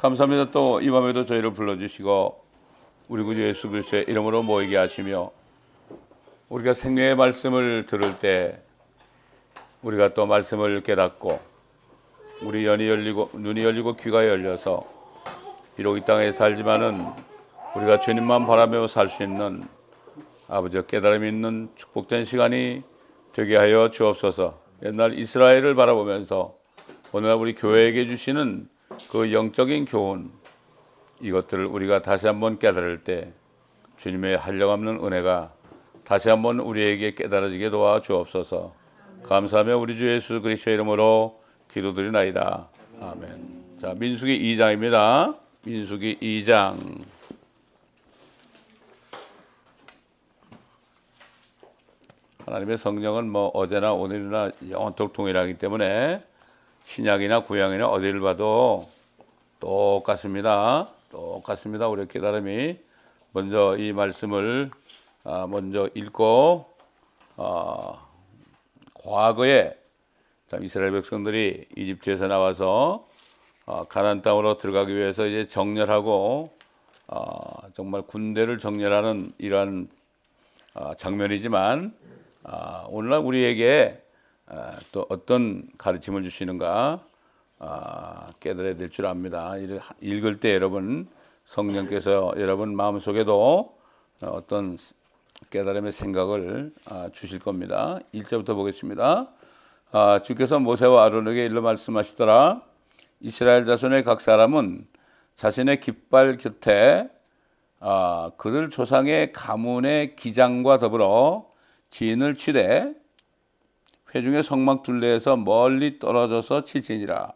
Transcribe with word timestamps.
감사합니다. 0.00 0.50
또 0.50 0.80
이 0.80 0.90
밤에도 0.90 1.26
저희를 1.26 1.52
불러주시고 1.52 2.42
우리 3.10 3.22
구주 3.22 3.46
예수 3.46 3.68
그리스도의 3.68 4.06
이름으로 4.08 4.42
모이게 4.42 4.78
하시며 4.78 5.30
우리가 6.48 6.72
생명의 6.72 7.16
말씀을 7.16 7.84
들을 7.84 8.18
때 8.18 8.62
우리가 9.82 10.14
또 10.14 10.24
말씀을 10.24 10.80
깨닫고 10.80 11.38
우리 12.44 12.64
연이 12.64 12.88
열리고 12.88 13.28
눈이 13.34 13.62
열리고 13.62 13.96
귀가 13.96 14.26
열려서 14.26 14.86
비록 15.76 15.98
이 15.98 16.04
땅에 16.06 16.32
살지만은 16.32 17.04
우리가 17.76 17.98
주님만 17.98 18.46
바라며 18.46 18.86
살 18.86 19.06
수 19.06 19.22
있는 19.22 19.68
아버지 20.48 20.80
깨달음 20.86 21.26
있는 21.26 21.68
축복된 21.74 22.24
시간이 22.24 22.82
되게 23.34 23.58
하여 23.58 23.90
주옵소서. 23.90 24.58
옛날 24.82 25.12
이스라엘을 25.12 25.74
바라보면서 25.74 26.54
오늘날 27.12 27.36
우리 27.36 27.54
교회에게 27.54 28.06
주시는 28.06 28.66
그 29.08 29.32
영적인 29.32 29.84
교훈 29.86 30.30
이것들을 31.20 31.64
우리가 31.66 32.02
다시 32.02 32.26
한번 32.26 32.58
깨달을 32.58 33.04
때 33.04 33.32
주님의 33.96 34.38
한량없는 34.38 35.04
은혜가 35.04 35.52
다시 36.04 36.28
한번 36.28 36.58
우리에게 36.58 37.14
깨달아지게 37.14 37.70
도와 37.70 38.00
주옵소서. 38.00 38.74
감사하며 39.22 39.76
우리 39.76 39.96
주 39.96 40.08
예수 40.08 40.40
그리스도의 40.40 40.74
이름으로 40.74 41.40
기도드리나이다. 41.68 42.68
아멘. 43.00 43.78
자, 43.80 43.94
민수기 43.94 44.56
2장입니다. 44.56 45.38
민수기 45.62 46.18
2장. 46.20 47.02
하나님의 52.46 52.78
성령은 52.78 53.30
뭐 53.30 53.48
어제나 53.48 53.92
오늘이나 53.92 54.50
영원토록 54.68 55.12
동일하기 55.12 55.58
때문에 55.58 56.22
신약이나 56.90 57.44
구약이나 57.44 57.86
어디를 57.86 58.18
봐도 58.18 58.88
똑같습니다. 59.60 60.88
똑같습니다. 61.12 61.86
우리 61.86 62.08
깨달음이 62.08 62.78
먼저 63.30 63.76
이 63.78 63.92
말씀을 63.92 64.72
아, 65.22 65.46
먼저 65.48 65.88
읽고 65.94 66.66
어, 67.36 68.08
과거에 68.94 69.78
이스라엘 70.60 70.90
백성들이 70.90 71.68
이집트에서 71.76 72.26
나와서 72.26 73.06
어, 73.66 73.84
가나안 73.84 74.22
땅으로 74.22 74.58
들어가기 74.58 74.92
위해서 74.92 75.26
이제 75.26 75.46
정렬하고 75.46 76.52
어, 77.06 77.70
정말 77.72 78.02
군대를 78.02 78.58
정렬하는 78.58 79.32
이러한 79.38 79.88
장면이지만 80.96 81.94
오늘날 82.88 83.20
우리에게 83.20 84.02
또 84.92 85.06
어떤 85.08 85.68
가르침을 85.78 86.22
주시는가 86.24 87.00
깨달아야 88.40 88.76
될 88.76 88.90
줄 88.90 89.06
압니다. 89.06 89.54
읽을 90.00 90.40
때 90.40 90.54
여러분 90.54 91.08
성령께서 91.44 92.34
여러분 92.38 92.74
마음속에도 92.74 93.76
어떤 94.22 94.76
깨달음의 95.50 95.92
생각을 95.92 96.72
주실 97.12 97.38
겁니다. 97.38 97.98
1절부터 98.14 98.54
보겠습니다. 98.54 99.28
아, 99.92 100.20
주께서 100.22 100.58
모세와 100.60 101.04
아론에게 101.06 101.44
일러 101.46 101.62
말씀하시더라. 101.62 102.62
이스라엘 103.20 103.66
자손의 103.66 104.04
각 104.04 104.20
사람은 104.20 104.78
자신의 105.34 105.80
깃발 105.80 106.36
곁에 106.36 107.10
아, 107.80 108.30
그들 108.36 108.70
조상의 108.70 109.32
가문의 109.32 110.14
기장과 110.14 110.78
더불어 110.78 111.50
진을 111.90 112.36
치되 112.36 112.94
회중의 114.14 114.42
성막 114.42 114.82
둘레에서 114.82 115.36
멀리 115.36 115.98
떨어져서 115.98 116.64
치지니라. 116.64 117.32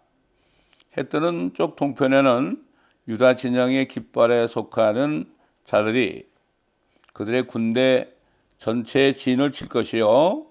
해 0.97 1.03
뜨는 1.09 1.53
쪽 1.55 1.77
동편에는 1.77 2.65
유다 3.09 3.35
진영의 3.35 3.89
깃발에 3.89 4.47
속하는 4.47 5.33
자들이 5.65 6.27
그들의 7.13 7.47
군대 7.47 8.13
전체의 8.59 9.17
진을 9.17 9.53
칠 9.53 9.69
것이요 9.69 10.47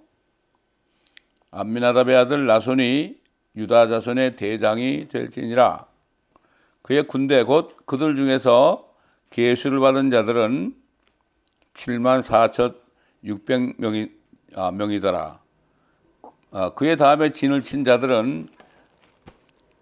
암미나답의 1.51 2.15
아들 2.15 2.45
나손이 2.45 3.17
유다 3.55 3.87
자손의 3.87 4.35
대장이 4.35 5.07
될지니라. 5.09 5.85
그의 6.81 7.03
군대 7.03 7.43
곧 7.43 7.77
그들 7.85 8.15
중에서 8.15 8.89
계수를 9.29 9.79
받은 9.79 10.09
자들은 10.09 10.75
7만 11.73 12.21
4천 12.21 12.75
600명이 13.23 14.11
아, 14.55 14.71
명이더라. 14.71 15.42
아, 16.55 16.69
그의 16.69 16.97
다음에 16.97 17.31
진을 17.31 17.63
친 17.63 17.83
자들은 17.83 18.47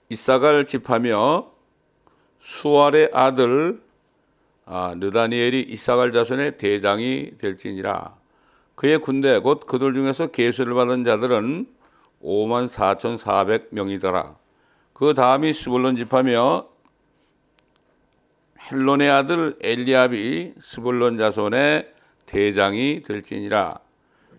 이사갈 0.08 0.66
집하며 0.66 1.52
수알의 2.40 3.12
아들 3.14 3.82
아, 4.66 4.96
느다니엘이 4.98 5.64
이사갈 5.64 6.14
자손의 6.14 6.58
대장이 6.58 7.32
될지니라. 7.38 8.16
그의 8.76 9.00
군대 9.00 9.38
곧 9.40 9.66
그들 9.66 9.94
중에서 9.94 10.28
계수를 10.28 10.74
받은 10.74 11.04
자들은 11.04 11.68
5만 12.24 12.70
4,400명이더라. 12.70 14.38
그 14.94 15.14
다음이 15.14 15.52
스불론 15.52 15.98
집하며 15.98 16.70
헬론의 18.72 19.09
아들 19.09 19.58
엘리압이 19.62 20.53
스불론 20.62 21.18
자손의 21.18 21.94
대장이 22.28 23.03
될지니라. 23.06 23.91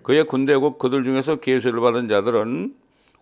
그의 0.02 0.24
군대 0.24 0.56
곧 0.56 0.78
그들 0.78 1.04
중에서 1.04 1.36
계수를 1.36 1.80
받은 1.80 2.08
자들은 2.08 2.74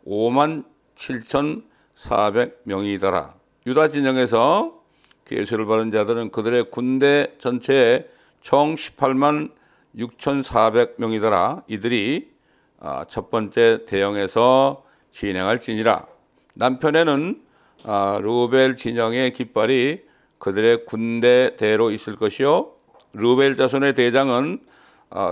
5만 0.06 0.64
7,400명이더라. 0.96 3.34
유다 3.66 3.88
진영에서 3.88 4.80
계수를 5.24 5.66
받은 5.66 5.90
자들은 5.90 6.30
그들의 6.30 6.70
군대 6.70 7.34
전체의 7.38 8.06
총 8.40 8.74
18만 8.74 9.52
6,400명이더라. 9.96 11.64
이들이 11.68 12.30
아, 12.78 13.04
첫 13.08 13.30
번째 13.30 13.84
대형에서 13.86 14.84
진행할지니라. 15.12 16.06
남편에는 16.54 17.42
아, 17.84 18.18
루벨 18.22 18.76
진영의 18.76 19.32
깃발이 19.32 20.02
그들의 20.38 20.86
군대대로 20.86 21.90
있을 21.90 22.16
것이요. 22.16 22.72
루벨 23.12 23.56
자손의 23.56 23.94
대장은 23.94 24.60
아, 24.64 24.69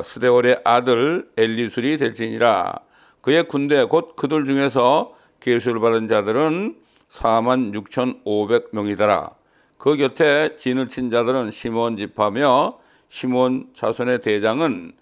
스데월의 0.05 0.61
아들 0.65 1.29
엘리술이 1.37 1.99
될지니라. 1.99 2.75
그의 3.21 3.47
군대 3.49 3.85
곧 3.85 4.17
그들 4.17 4.45
중에서 4.45 5.15
계수를 5.41 5.81
받은 5.81 6.09
자들은 6.09 6.77
4만 7.11 7.73
6,500명이더라. 7.75 9.35
그 9.79 9.97
곁에 9.97 10.57
진을 10.57 10.89
친 10.89 11.11
자들은 11.11 11.53
시몬 11.53 11.97
집하며 11.97 12.79
시몬 13.09 13.69
자손의 13.75 14.21
대장은 14.21 14.93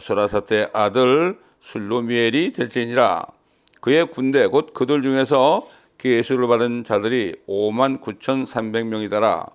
소라사테 0.00 0.68
아들 0.72 1.38
술로미엘이 1.60 2.52
될지니라 2.52 3.24
그의 3.80 4.06
군대 4.10 4.46
곧 4.46 4.74
그들 4.74 5.02
중에서 5.02 5.66
계수를 5.96 6.48
받은 6.48 6.84
자들이 6.84 7.36
5만 7.48 8.02
9,300명이더라. 8.02 9.50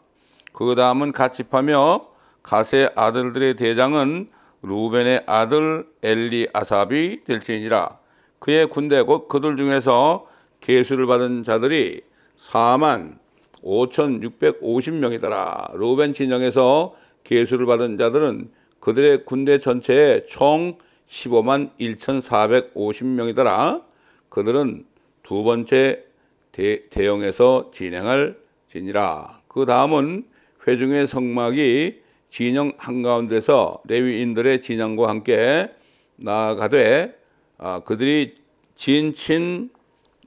그 0.53 0.75
다음은 0.75 1.11
가집하며 1.11 2.07
가세 2.41 2.89
아들들의 2.95 3.55
대장은 3.55 4.29
루벤의 4.65 5.23
아들 5.27 5.85
엘리 6.01 6.47
아삽이 6.53 7.23
될지니라. 7.23 7.99
그의 8.39 8.67
군대 8.67 9.01
곧 9.01 9.27
그들 9.27 9.57
중에서 9.57 10.27
계수를 10.61 11.05
받은 11.05 11.43
자들이 11.43 12.01
4만 12.37 13.19
5,650명이더라. 13.63 15.75
루벤 15.75 16.13
진영에서 16.13 16.95
계수를 17.23 17.65
받은 17.65 17.97
자들은 17.97 18.51
그들의 18.79 19.25
군대 19.25 19.57
전체의 19.57 20.27
총 20.27 20.77
15만 21.07 21.71
1,450명이더라. 21.79 23.83
그들은 24.29 24.85
두 25.23 25.43
번째 25.43 26.03
대, 26.51 26.87
대형에서 26.89 27.71
진행할 27.73 28.37
진이라. 28.69 29.41
그 29.47 29.65
다음은 29.65 30.25
회중의 30.67 31.07
성막이 31.07 32.04
진영 32.29 32.73
한가운데서 32.77 33.81
레위인들의 33.87 34.61
진영과 34.61 35.09
함께 35.09 35.71
나아가되 36.17 37.17
아, 37.57 37.79
그들이 37.85 38.35
진친 38.75 39.69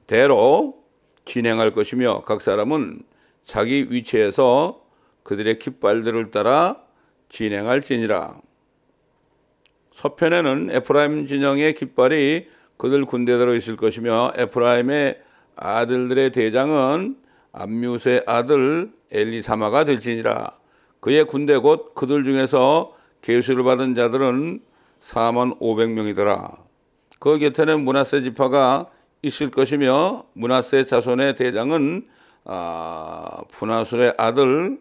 대로 0.07 0.83
진행할 1.25 1.71
것이며 1.71 2.23
각 2.25 2.41
사람은 2.41 3.03
자기 3.43 3.87
위치에서 3.89 4.81
그들의 5.23 5.59
깃발들을 5.59 6.31
따라 6.31 6.81
진행할지니라. 7.29 8.41
서편에는 9.91 10.69
에프라임 10.71 11.27
진영의 11.27 11.75
깃발이 11.75 12.47
그들 12.77 13.05
군대대로 13.05 13.53
있을 13.55 13.75
것이며 13.75 14.33
에프라임의 14.35 15.21
아들들의 15.55 16.31
대장은 16.31 17.17
암뮤스의 17.51 18.23
아들 18.25 18.91
엘리사마가 19.11 19.83
될지니라. 19.83 20.57
그의 20.99 21.25
군대 21.25 21.57
곧 21.57 21.93
그들 21.95 22.23
중에서 22.23 22.93
계수를 23.21 23.63
받은 23.63 23.95
자들은 23.95 24.61
4만 24.99 25.59
500명이더라. 25.59 26.55
그 27.19 27.37
곁에는 27.37 27.83
문하세 27.83 28.21
지파가 28.21 28.87
있을 29.21 29.51
것이며 29.51 30.25
문하세 30.33 30.85
자손의 30.85 31.35
대장은 31.35 32.05
아, 32.45 33.41
분하술의 33.51 34.15
아들 34.17 34.79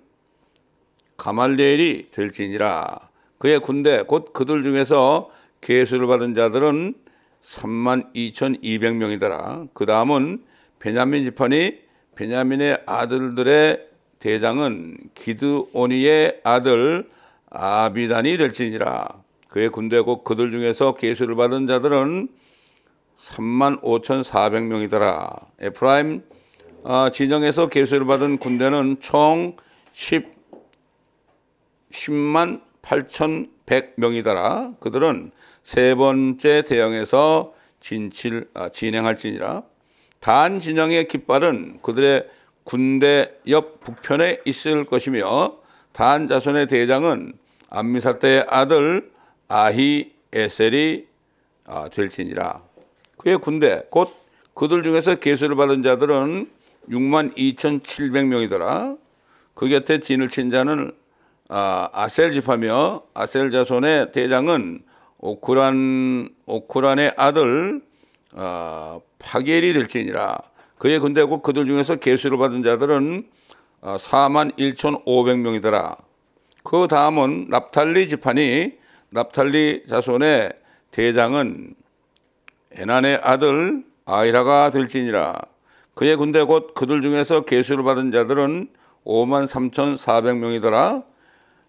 가말리엘이 1.16 2.08
될지니라. 2.12 2.98
그의 3.38 3.60
군대 3.60 4.02
곧 4.02 4.32
그들 4.32 4.62
중에서 4.62 5.30
계수를 5.60 6.06
받은 6.06 6.34
자들은 6.34 6.94
3만 7.42 8.14
2,200명이더라. 8.14 9.68
그 9.74 9.86
다음은 9.86 10.44
베냐민 10.78 11.24
지파니 11.24 11.78
베냐민의 12.14 12.82
아들들의 12.86 13.87
대장은 14.18 14.96
기드오니의 15.14 16.40
아들 16.44 17.08
아비단이 17.50 18.36
될지니라. 18.36 19.22
그의 19.48 19.70
군대 19.70 20.00
곧 20.00 20.24
그들 20.24 20.50
중에서 20.50 20.94
계수를 20.94 21.34
받은 21.36 21.66
자들은 21.66 22.28
3만 23.18 23.80
5,400명이더라. 23.82 25.46
에프라임 25.60 26.22
아, 26.84 27.10
진영에서 27.12 27.68
계수를 27.68 28.06
받은 28.06 28.38
군대는 28.38 28.98
총 29.00 29.56
10, 29.92 30.30
10만 31.90 32.62
8,100명이더라. 32.82 34.78
그들은 34.80 35.32
세 35.62 35.94
번째 35.94 36.62
대형에서 36.62 37.52
진칠, 37.80 38.48
아, 38.54 38.68
진행할지니라. 38.68 39.62
단 40.20 40.60
진영의 40.60 41.08
깃발은 41.08 41.80
그들의 41.82 42.28
군대 42.68 43.32
옆 43.48 43.80
북편에 43.80 44.42
있을 44.44 44.84
것이며 44.84 45.56
단 45.92 46.28
자손의 46.28 46.66
대장은 46.66 47.32
암미사 47.70 48.18
때의 48.18 48.44
아들 48.46 49.10
아히 49.48 50.12
에셀이 50.34 51.06
아, 51.64 51.88
될지니라. 51.88 52.60
그의 53.16 53.38
군대 53.38 53.84
곧 53.88 54.14
그들 54.52 54.82
중에서 54.82 55.14
계수를 55.14 55.56
받은 55.56 55.82
자들은 55.82 56.50
6만 56.90 57.34
2,700명이더라. 57.36 58.98
그 59.54 59.68
곁에 59.70 60.00
진을 60.00 60.28
친 60.28 60.50
자는 60.50 60.92
아, 61.48 61.88
아셀 61.94 62.34
지파며 62.34 63.02
아셀 63.14 63.50
자손의 63.50 64.12
대장은 64.12 64.80
오크란 65.20 66.28
오크란의 66.44 67.14
아들 67.16 67.80
아, 68.34 69.00
파겔이 69.18 69.72
될지니라. 69.72 70.38
그의 70.78 71.00
군대 71.00 71.22
곧 71.24 71.42
그들 71.42 71.66
중에서 71.66 71.96
계수를 71.96 72.38
받은 72.38 72.62
자들은 72.62 73.26
4만 73.82 74.56
1,500명이더라. 74.56 75.96
그 76.62 76.86
다음은 76.88 77.48
납탈리 77.50 78.08
지파니 78.08 78.72
납탈리 79.10 79.84
자손의 79.88 80.52
대장은 80.90 81.74
에난의 82.72 83.20
아들 83.22 83.84
아이라가 84.04 84.70
될지니라. 84.70 85.40
그의 85.94 86.16
군대 86.16 86.42
곧 86.44 86.74
그들 86.74 87.02
중에서 87.02 87.40
계수를 87.40 87.82
받은 87.84 88.12
자들은 88.12 88.68
5만 89.04 89.46
3,400명이더라. 89.46 91.04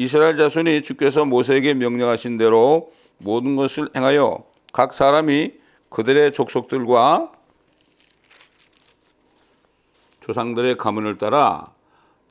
이스라엘 0.00 0.36
자손이 0.36 0.82
주께서 0.82 1.24
모세에게 1.24 1.74
명령하신 1.74 2.38
대로 2.38 2.92
모든 3.18 3.56
것을 3.56 3.90
행하여 3.96 4.44
각 4.72 4.94
사람이 4.94 5.54
그들의 5.88 6.32
족속들과 6.34 7.32
조상들의 10.20 10.76
가문을 10.76 11.18
따라 11.18 11.72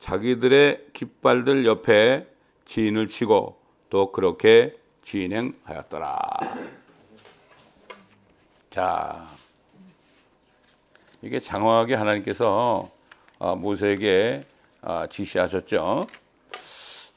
자기들의 0.00 0.86
깃발들 0.94 1.66
옆에 1.66 2.26
지인을 2.64 3.06
치고 3.06 3.60
또 3.90 4.12
그렇게 4.12 4.74
진행하였더라. 5.02 6.18
자, 8.70 9.28
이게 11.20 11.38
장황하게 11.38 11.96
하나님께서 11.96 12.90
어, 13.38 13.56
모세에게 13.56 14.46
어, 14.80 15.04
지시하셨죠. 15.10 16.06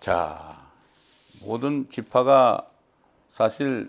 자, 0.01 0.57
모든 1.41 1.87
지파가 1.87 2.67
사실 3.29 3.87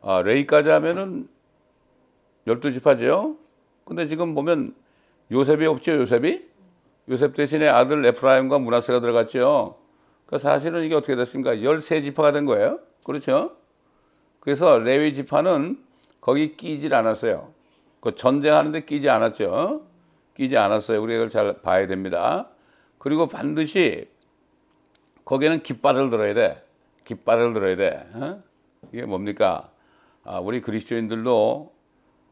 어, 0.00 0.22
레이까지 0.22 0.70
하면은 0.70 1.28
열두 2.48 2.72
지파죠. 2.72 3.36
근데 3.84 4.08
지금 4.08 4.34
보면 4.34 4.74
요셉이 5.30 5.66
없죠, 5.66 5.92
요셉이? 5.92 6.48
요셉 7.10 7.36
대신에 7.36 7.68
아들 7.68 8.04
에프라임과 8.04 8.58
문하세가 8.58 8.98
들어갔죠. 8.98 9.78
그 10.26 10.38
사실은 10.38 10.82
이게 10.82 10.96
어떻게 10.96 11.14
됐습니까? 11.14 11.54
13지파가 11.54 12.32
된 12.32 12.44
거예요. 12.44 12.80
그렇죠? 13.04 13.56
그래서 14.40 14.80
레위 14.80 15.14
지파는 15.14 15.80
거기 16.20 16.56
끼질 16.56 16.92
않았어요. 16.92 17.52
그 18.00 18.16
전쟁하는데 18.16 18.80
끼지 18.84 19.08
않았죠. 19.08 19.86
끼지 20.34 20.56
않았어요. 20.56 21.00
우리가 21.00 21.16
이걸 21.18 21.30
잘 21.30 21.62
봐야 21.62 21.86
됩니다. 21.86 22.48
그리고 22.98 23.28
반드시 23.28 24.10
거기에는 25.32 25.62
깃발을 25.62 26.10
들어야 26.10 26.34
돼. 26.34 26.62
깃발을 27.04 27.54
들어야 27.54 27.74
돼. 27.74 28.06
어? 28.12 28.42
이게 28.92 29.06
뭡니까? 29.06 29.70
아, 30.24 30.40
우리 30.40 30.60
그리스도인들도 30.60 31.72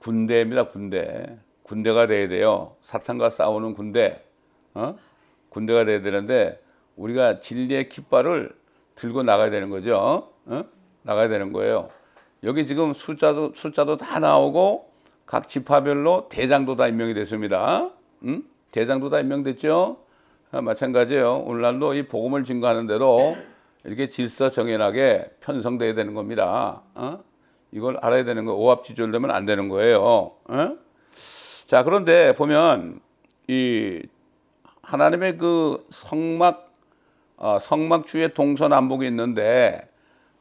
군대입니다. 0.00 0.64
군대. 0.64 1.38
군대가 1.62 2.06
돼야 2.06 2.28
돼요. 2.28 2.76
사탄과 2.82 3.30
싸우는 3.30 3.72
군대. 3.72 4.22
어? 4.74 4.96
군대가 5.48 5.86
돼야 5.86 6.02
되는데 6.02 6.62
우리가 6.96 7.40
진리의 7.40 7.88
깃발을 7.88 8.54
들고 8.96 9.22
나가야 9.22 9.48
되는 9.48 9.70
거죠. 9.70 10.30
어? 10.44 10.64
나가야 11.00 11.28
되는 11.28 11.54
거예요. 11.54 11.88
여기 12.42 12.66
지금 12.66 12.92
숫자도 12.92 13.52
숫자도 13.54 13.96
다 13.96 14.18
나오고 14.18 14.90
각 15.24 15.48
지파별로 15.48 16.28
대장도 16.28 16.76
다 16.76 16.86
임명이 16.86 17.14
됐습니다. 17.14 17.92
음? 18.24 18.44
대장도 18.72 19.08
다 19.08 19.20
임명됐죠. 19.20 20.09
아, 20.52 20.60
마찬가지예요. 20.60 21.44
오늘날도 21.46 21.94
이 21.94 22.08
복음을 22.08 22.42
증거하는데도 22.42 23.36
이렇게 23.84 24.08
질서 24.08 24.50
정연하게 24.50 25.36
편성돼야 25.38 25.94
되는 25.94 26.12
겁니다. 26.12 26.82
어? 26.96 27.20
이걸 27.70 27.96
알아야 28.02 28.24
되는 28.24 28.44
거 28.44 28.54
오합지졸되면 28.54 29.30
안 29.30 29.46
되는 29.46 29.68
거예요. 29.68 30.02
어? 30.02 30.76
자 31.66 31.84
그런데 31.84 32.34
보면 32.34 32.98
이 33.46 34.02
하나님의 34.82 35.38
그 35.38 35.86
성막 35.90 36.72
어, 37.36 37.58
성막주의 37.60 38.34
동서남북이 38.34 39.06
있는데 39.06 39.88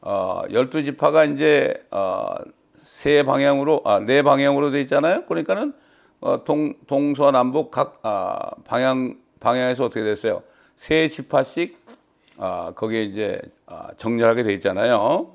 어, 0.01 0.41
열두 0.51 0.83
지파가 0.85 1.25
이제 1.25 1.85
어, 1.91 2.33
세 2.77 3.21
방향으로 3.21 3.83
아, 3.85 3.99
네 3.99 4.23
방향으로 4.23 4.71
돼 4.71 4.81
있잖아요. 4.81 5.27
그러니까는 5.27 5.73
어, 6.19 6.43
동 6.43 6.73
동서남북 6.87 7.69
각 7.69 7.99
아, 8.01 8.39
방향 8.65 9.15
방향에서 9.39 9.85
어떻게 9.85 10.03
됐어요? 10.03 10.43
세 10.75 11.07
지파씩 11.07 11.77
아, 12.37 12.71
거기에 12.75 13.03
이제 13.03 13.41
아, 13.65 13.89
정렬하게 13.97 14.43
돼 14.43 14.53
있잖아요. 14.53 15.33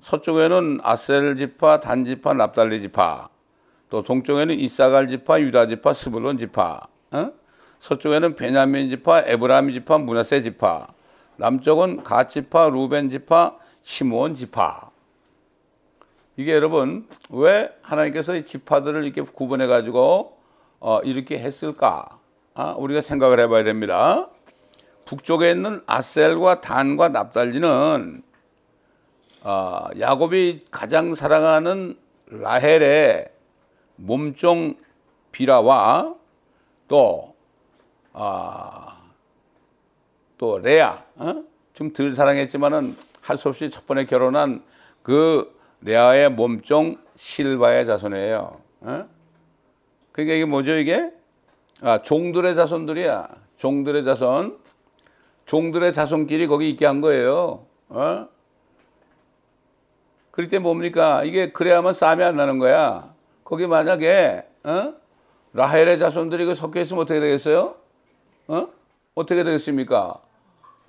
서쪽에는 0.00 0.80
아셀 0.82 1.36
지파, 1.36 1.80
단 1.80 2.04
지파, 2.04 2.34
납달리 2.34 2.80
지파. 2.80 3.28
또 3.90 4.02
동쪽에는 4.02 4.54
이사갈 4.54 5.08
지파, 5.08 5.40
유다 5.40 5.66
지파, 5.66 5.94
스불론 5.94 6.38
지파. 6.38 6.80
어? 7.12 7.32
서쪽에는 7.78 8.34
베냐민 8.34 8.90
지파, 8.90 9.22
에브라임 9.26 9.72
지파, 9.72 9.98
문하세 9.98 10.42
지파. 10.42 10.88
남쪽은 11.36 12.02
가 12.02 12.26
지파, 12.26 12.70
루벤 12.70 13.10
지파, 13.10 13.56
시몬 13.82 14.34
지파. 14.34 14.90
이게 16.36 16.52
여러분 16.54 17.06
왜 17.30 17.70
하나님께서 17.82 18.34
이 18.34 18.44
지파들을 18.44 19.04
이렇게 19.04 19.22
구분해 19.22 19.66
가지고 19.66 20.36
어, 20.80 21.00
이렇게 21.00 21.38
했을까? 21.38 22.18
아, 22.56 22.74
우리가 22.78 23.00
생각을 23.00 23.40
해봐야 23.40 23.64
됩니다. 23.64 24.28
북쪽에 25.06 25.50
있는 25.50 25.82
아셀과 25.86 26.60
단과 26.60 27.08
납달리는 27.08 28.22
어, 29.42 29.86
야곱이 29.98 30.66
가장 30.70 31.14
사랑하는 31.14 31.98
라헬의 32.26 33.28
몸종 33.96 34.76
비라와 35.32 36.14
또, 36.86 37.34
아, 38.12 39.02
또 40.38 40.58
레아, 40.58 41.02
어? 41.16 41.42
좀덜 41.74 42.14
사랑했지만은 42.14 42.96
할 43.20 43.36
수 43.36 43.48
없이 43.48 43.68
첫 43.70 43.86
번에 43.86 44.04
결혼한 44.04 44.62
그 45.02 45.58
레아의 45.80 46.30
몸종 46.30 46.98
실바의 47.16 47.84
자손이에요. 47.86 48.60
어? 48.80 49.08
그러니까 50.12 50.34
이게 50.34 50.44
뭐죠 50.44 50.72
이게? 50.76 51.10
아 51.84 52.00
종들의 52.00 52.56
자손들이야. 52.56 53.28
종들의 53.58 54.04
자손. 54.06 54.58
종들의 55.44 55.92
자손끼리 55.92 56.46
거기 56.46 56.70
있게 56.70 56.86
한 56.86 57.02
거예요. 57.02 57.66
어? 57.90 58.26
그럴 60.30 60.48
때 60.48 60.58
뭡니까? 60.58 61.22
이게 61.24 61.52
그래야만 61.52 61.92
싸움이 61.92 62.24
안 62.24 62.36
나는 62.36 62.58
거야. 62.58 63.12
거기 63.44 63.66
만약에 63.66 64.46
어? 64.64 64.94
라헬의 65.52 65.98
자손들이 65.98 66.46
그 66.46 66.54
섞여 66.54 66.80
있으면 66.80 67.02
어떻게 67.02 67.20
되겠어요? 67.20 67.74
어? 68.48 68.68
어떻게 69.14 69.44
되겠습니까? 69.44 70.18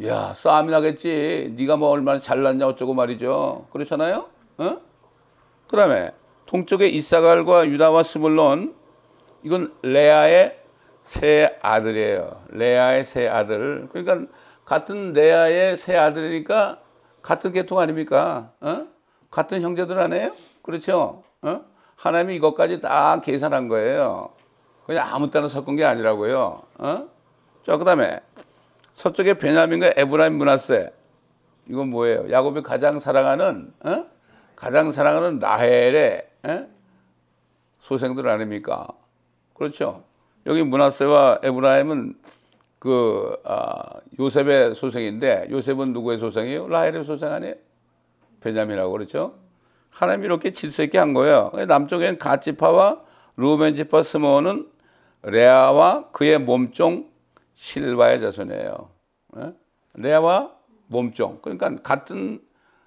야 0.06 0.34
싸움이 0.34 0.72
나겠지. 0.72 1.56
네가 1.58 1.76
뭐 1.76 1.90
얼마나 1.90 2.20
잘났냐 2.20 2.68
어쩌고 2.68 2.94
말이죠. 2.94 3.68
그렇잖아요. 3.74 4.30
어? 4.60 4.78
그다음에 5.68 6.14
동쪽에 6.46 6.88
이사갈과 6.88 7.68
유다와 7.68 8.04
스물론 8.04 8.74
이건 9.44 9.74
레아의 9.82 10.64
세 11.06 11.56
아들이에요. 11.62 12.46
레아의 12.50 13.06
세 13.06 13.28
아들. 13.28 13.88
그러니까 13.92 14.28
같은 14.66 15.14
레아의 15.14 15.78
세 15.78 15.96
아들이니까 15.96 16.82
같은 17.22 17.54
계통 17.54 17.80
아닙니까? 17.80 18.52
어? 18.60 18.88
같은 19.30 19.62
형제들 19.62 20.00
아니에요? 20.00 20.36
그렇죠? 20.64 21.24
어? 21.44 21.62
하나님이 21.96 22.36
이것까지 22.38 22.82
다 22.82 23.22
계산한 23.22 23.68
거예요. 23.68 24.32
그냥 24.88 25.08
아무 25.08 25.30
때나 25.30 25.48
섞은 25.48 25.76
게 25.76 25.86
아니라고요. 25.86 26.64
어? 26.80 27.08
자, 27.64 27.78
그 27.78 27.86
다음에 27.86 28.20
서쪽에 28.96 29.36
베냐민과 29.36 29.92
에브라임 29.96 30.40
문하세. 30.40 30.92
이건 31.70 31.90
뭐예요? 31.92 32.32
야곱이 32.32 32.64
가장 32.64 33.00
사랑하는, 33.00 33.74
어? 33.86 34.06
가장 34.56 34.92
사랑하는 34.92 35.38
라헬의 35.38 36.28
어? 36.48 36.68
소생들 37.80 38.28
아닙니까? 38.28 38.88
그렇죠? 39.54 40.04
여기 40.46 40.64
문하세와 40.64 41.40
에브라임은 41.44 42.16
그 42.80 43.36
아, 43.46 43.82
요셉의 44.20 44.76
소생인데 44.76 45.48
요셉은 45.50 45.94
누구의 45.94 46.20
소생이에요? 46.20 46.68
라헬의 46.68 47.04
소생 47.04 47.32
아니에요? 47.32 47.56
베냐민이라고 48.42 48.92
그렇죠? 48.92 49.36
하나님이 49.90 50.26
이렇게 50.26 50.52
질서 50.52 50.84
있게 50.84 50.98
한 51.00 51.14
거예요. 51.14 51.52
남쪽엔 51.68 52.20
가지파와 52.20 53.02
루벤 53.38 53.76
지파 53.76 54.04
스모는 54.04 54.70
레아와 55.24 56.12
그의 56.12 56.38
몸종 56.40 57.10
실바의 57.56 58.22
자손이에요. 58.22 58.90
예? 59.38 59.54
레아와 59.96 60.52
몸종. 60.88 61.40
그러니까 61.42 61.76
같은 61.82 62.40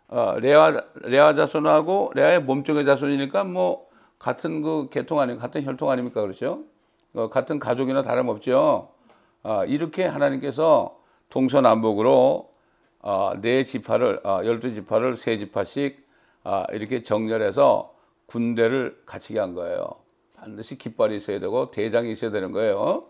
어, 0.07 0.39
레아 0.39 0.81
레아 1.03 1.35
자손하고 1.35 2.13
레아의 2.15 2.43
몸종의 2.43 2.85
자손이니까 2.85 3.45
뭐 3.45 3.89
같은 4.19 4.63
그 4.63 4.89
계통 4.91 5.19
아니 5.19 5.37
같은 5.37 5.65
혈통 5.65 5.91
아닙니까 5.91 6.21
그렇죠? 6.21 6.65
어, 7.15 7.29
같은 7.31 7.59
가족이나 7.59 8.03
다름없죠. 8.03 8.89
어, 9.43 9.65
이렇게 9.65 10.05
하나님께서 10.05 10.99
동서남북으로 11.31 12.51
어, 13.01 13.33
네 13.41 13.65
지파를 13.65 14.21
어, 14.25 14.41
열두 14.45 14.75
지파를 14.75 15.17
세 15.17 15.39
지파씩 15.39 16.07
어, 16.45 16.65
이렇게 16.73 17.03
정렬해서 17.03 17.95
군대를 18.27 19.03
갖추게 19.07 19.39
한 19.39 19.55
거예요. 19.55 19.89
반드시 20.37 20.77
깃발이 20.79 21.17
있어야 21.17 21.41
되고 21.41 21.71
대장이 21.71 22.13
있어야 22.13 22.31
되는 22.31 22.53
거예요. 22.53 23.05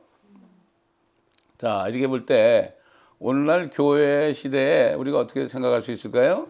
자 1.59 1.87
이렇게 1.89 2.07
볼 2.07 2.25
때 2.27 2.77
오늘날 3.19 3.69
교회 3.73 4.33
시대에 4.33 4.95
우리가 4.95 5.19
어떻게 5.19 5.49
생각할 5.49 5.83
수 5.83 5.91
있을까요? 5.91 6.49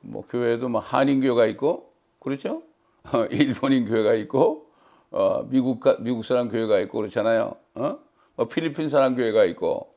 뭐 0.00 0.22
교회도 0.28 0.68
뭐 0.68 0.80
한인 0.80 1.20
교회가 1.20 1.46
있고 1.46 1.92
그렇죠? 2.18 2.62
일본인 3.30 3.86
교회가 3.86 4.12
있고 4.14 4.69
어, 5.10 5.44
미국 5.48 5.82
미국 6.00 6.24
사람 6.24 6.48
교회가 6.48 6.78
있고 6.80 6.98
그렇잖아요. 6.98 7.56
어? 7.74 7.98
뭐 8.36 8.48
필리핀 8.48 8.88
사람 8.88 9.14
교회가 9.14 9.44
있고 9.44 9.90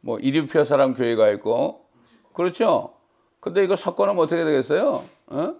뭐 0.00 0.18
이리피아 0.18 0.64
사람 0.64 0.94
교회가 0.94 1.30
있고 1.30 1.86
그렇죠? 2.32 2.92
근데 3.40 3.64
이거 3.64 3.76
섞어놓으면 3.76 4.22
어떻게 4.22 4.44
되겠어요? 4.44 5.04
어? 5.28 5.54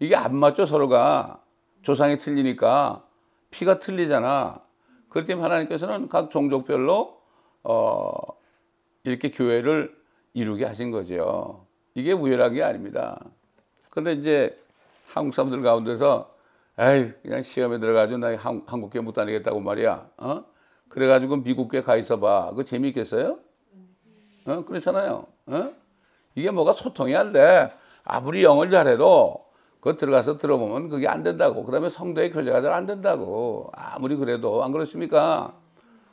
이게 0.00 0.14
안 0.14 0.36
맞죠, 0.36 0.66
서로가. 0.66 1.42
조상이 1.82 2.18
틀리니까. 2.18 3.04
피가 3.50 3.78
틀리잖아. 3.78 4.60
그렇기 5.08 5.26
때문에 5.26 5.42
하나님께서는 5.42 6.08
각 6.08 6.30
종족별로, 6.30 7.20
어, 7.64 8.10
이렇게 9.04 9.30
교회를 9.30 9.96
이루게 10.34 10.64
하신 10.64 10.90
거죠. 10.90 11.66
이게 11.94 12.12
우연한 12.12 12.52
게 12.52 12.62
아닙니다. 12.62 13.18
근데 13.90 14.12
이제 14.12 14.56
한국 15.06 15.34
사람들 15.34 15.62
가운데서, 15.62 16.30
에이, 16.78 17.12
그냥 17.22 17.42
시험에 17.42 17.78
들어가지고 17.80 18.18
나 18.18 18.36
한국교회 18.36 19.02
못 19.02 19.12
다니겠다고 19.12 19.60
말이야. 19.60 20.10
어? 20.18 20.44
그래가지고 20.88 21.38
미국교회 21.38 21.82
가 21.82 21.96
있어봐. 21.96 22.50
그거 22.50 22.62
재미있겠어요? 22.62 23.38
어? 24.46 24.64
그렇잖아요. 24.64 25.26
어? 25.46 25.72
이게 26.34 26.50
뭐가 26.50 26.72
소통이 26.72 27.16
안 27.16 27.32
돼. 27.32 27.72
아무리 28.04 28.44
영어를 28.44 28.70
잘해도 28.70 29.44
그 29.80 29.96
들어가서 29.96 30.38
들어보면 30.38 30.88
그게 30.88 31.08
안 31.08 31.22
된다고. 31.22 31.64
그 31.64 31.72
다음에 31.72 31.88
성도의 31.88 32.30
교제가 32.30 32.62
잘 32.62 32.72
안 32.72 32.86
된다고. 32.86 33.70
아무리 33.74 34.14
그래도 34.16 34.62
안 34.62 34.70
그렇습니까? 34.72 35.54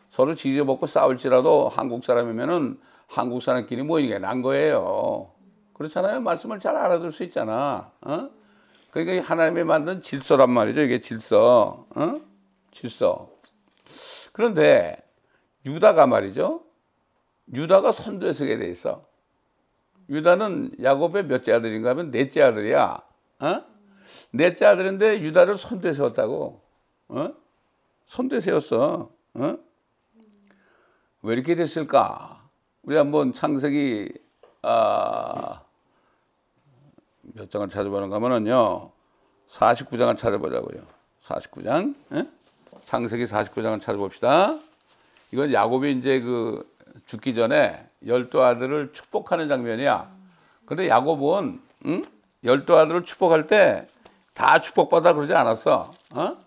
서로 0.09 0.33
지져먹고 0.33 0.87
싸울지라도 0.87 1.69
한국 1.69 2.03
사람이면은 2.03 2.79
한국 3.07 3.41
사람끼리 3.43 3.83
모이는 3.83 4.09
게 4.09 4.19
난 4.19 4.41
거예요. 4.41 5.31
그렇잖아요. 5.73 6.21
말씀을 6.21 6.57
잘 6.57 6.75
알아들 6.75 7.11
수 7.11 7.23
있잖아. 7.23 7.91
어? 8.01 8.29
그러니까 8.95 9.27
하나님이 9.27 9.65
만든 9.65 9.99
질서란 9.99 10.49
말이죠. 10.51 10.81
이게 10.81 10.99
질서. 10.99 11.85
어? 11.93 12.21
질서. 12.71 13.29
그런데 14.31 14.95
유다가 15.65 16.07
말이죠. 16.07 16.63
유다가 17.53 17.91
선두에 17.91 18.31
서게 18.31 18.57
돼 18.57 18.69
있어. 18.69 19.05
유다는 20.09 20.77
야곱의 20.81 21.25
몇째 21.25 21.51
아들인가 21.51 21.89
하면 21.89 22.09
넷째 22.09 22.41
아들이야. 22.41 23.03
어? 23.39 23.63
넷째 24.31 24.65
아들인데 24.65 25.19
유다를 25.19 25.57
선두에 25.57 25.91
세웠다고. 25.91 26.61
어? 27.09 27.33
선두에 28.05 28.39
세웠어. 28.39 29.11
어? 29.33 29.57
왜 31.21 31.33
이렇게 31.33 31.55
됐을까? 31.55 32.47
우리 32.83 32.95
한번 32.95 33.33
창세기 33.33 34.13
아, 34.61 35.64
몇 37.35 37.51
장을 37.51 37.67
찾아보는가 37.67 38.15
하면요. 38.15 38.91
49장을 39.49 40.15
찾아보자고요. 40.17 40.81
49장. 41.21 41.95
에? 42.13 42.27
창세기 42.83 43.25
49장을 43.25 43.79
찾아봅시다. 43.81 44.57
이건 45.31 45.51
야곱이 45.51 45.91
이제 45.93 46.21
그 46.21 46.69
죽기 47.05 47.35
전에 47.35 47.87
열두 48.05 48.43
아들을 48.43 48.93
축복하는 48.93 49.49
장면이야. 49.49 50.09
근데 50.65 50.87
야곱은 50.87 51.61
응? 51.87 52.03
열두 52.43 52.77
아들을 52.77 53.03
축복할 53.03 53.47
때 53.47 53.87
다 54.35 54.59
축복받아 54.59 55.13
그러지 55.13 55.33
않았어. 55.33 55.91
어? 56.13 56.37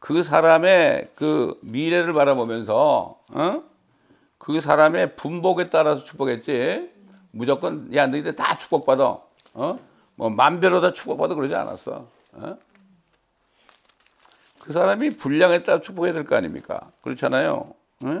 그 0.00 0.22
사람의 0.24 1.12
그 1.14 1.58
미래를 1.62 2.12
바라보면서 2.12 3.16
어? 3.30 3.62
그 4.38 4.60
사람의 4.60 5.14
분복에 5.14 5.70
따라서 5.70 6.02
축복했지. 6.04 6.90
무조건 7.30 7.94
야 7.94 8.08
너희들 8.08 8.34
다 8.34 8.56
축복받아. 8.56 9.18
어? 9.54 9.78
뭐 10.14 10.28
만배로 10.30 10.80
다 10.80 10.92
축복받아 10.92 11.34
그러지 11.34 11.54
않았어. 11.54 12.08
어? 12.32 12.58
그 14.60 14.72
사람이 14.72 15.10
분량에 15.16 15.64
따라 15.64 15.80
축복해야 15.80 16.12
될 16.12 16.24
거 16.24 16.36
아닙니까? 16.36 16.92
그렇잖아요. 17.02 17.74
어? 18.04 18.20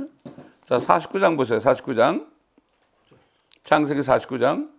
자, 0.64 0.78
49장 0.78 1.36
보세요. 1.36 1.58
49장. 1.58 2.26
창세기 3.64 4.00
49장. 4.00 4.70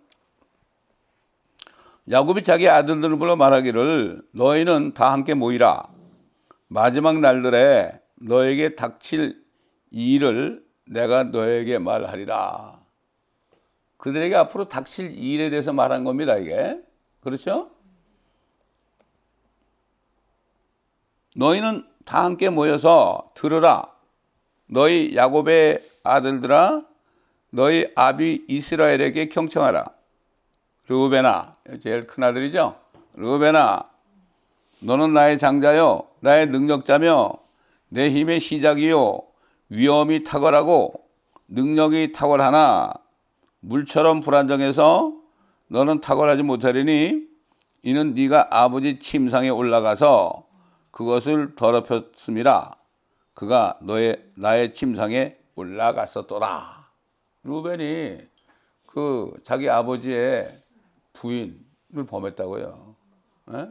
야곱이 2.10 2.42
자기 2.42 2.68
아들들을 2.68 3.16
불러 3.16 3.34
말하기를 3.36 4.22
너희는 4.32 4.92
다 4.92 5.12
함께 5.12 5.32
모이라. 5.32 5.84
마지막 6.68 7.18
날들에 7.20 7.98
너에게 8.16 8.74
닥칠 8.74 9.42
일을 9.90 10.62
내가 10.86 11.24
너에게 11.24 11.78
말하리라. 11.78 12.78
그들에게 13.96 14.34
앞으로 14.36 14.66
닥칠 14.68 15.12
일에 15.16 15.48
대해서 15.48 15.72
말한 15.72 16.04
겁니다, 16.04 16.36
이게. 16.36 16.78
그렇죠? 17.24 17.70
너희는 21.36 21.88
다 22.04 22.24
함께 22.24 22.50
모여서 22.50 23.32
들으라. 23.34 23.90
너희 24.66 25.16
야곱의 25.16 25.90
아들들아 26.04 26.84
너희 27.50 27.90
아비 27.96 28.44
이스라엘에게 28.48 29.26
경청하라. 29.30 29.86
르우베나 30.86 31.54
제일 31.80 32.06
큰 32.06 32.22
아들이죠. 32.22 32.78
르우베나 33.14 33.88
너는 34.82 35.14
나의 35.14 35.38
장자요 35.38 36.06
나의 36.20 36.46
능력자며 36.46 37.32
내 37.88 38.10
힘의 38.10 38.40
시작이요 38.40 39.20
위험이 39.70 40.24
탁월하고 40.24 40.92
능력이 41.48 42.12
탁월하나 42.12 42.92
물처럼 43.60 44.20
불안정해서 44.20 45.23
너는 45.68 46.00
탁월하지 46.00 46.42
못하리니 46.42 47.26
이는 47.82 48.14
네가 48.14 48.48
아버지 48.50 48.98
침상에 48.98 49.48
올라가서 49.48 50.46
그것을 50.90 51.54
더럽혔습니다. 51.56 52.76
그가 53.34 53.78
너의 53.82 54.24
나의 54.36 54.72
침상에 54.72 55.36
올라갔었더라. 55.54 56.86
루벤이 57.42 58.18
그 58.86 59.32
자기 59.42 59.68
아버지의 59.68 60.62
부인을 61.12 62.06
범했다고요. 62.08 62.94
에? 63.52 63.66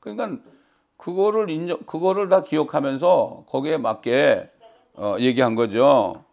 그러니까 0.00 0.42
그거를 0.96 1.50
인정, 1.50 1.78
그거를 1.80 2.28
다 2.28 2.42
기억하면서 2.42 3.44
거기에 3.48 3.76
맞게 3.76 4.50
어, 4.94 5.16
얘기한 5.20 5.54
거죠. 5.54 6.24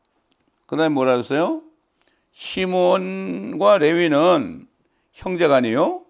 그다음에 0.67 0.89
뭐라 0.93 1.13
했어요? 1.13 1.61
시몬과 2.31 3.77
레위는 3.79 4.67
형제간이요. 5.15 6.01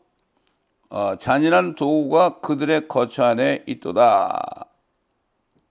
어, 0.90 1.16
잔인한 1.18 1.76
도구가 1.76 2.40
그들의 2.40 2.88
거처 2.88 3.24
안에 3.24 3.64
있도다. 3.68 4.66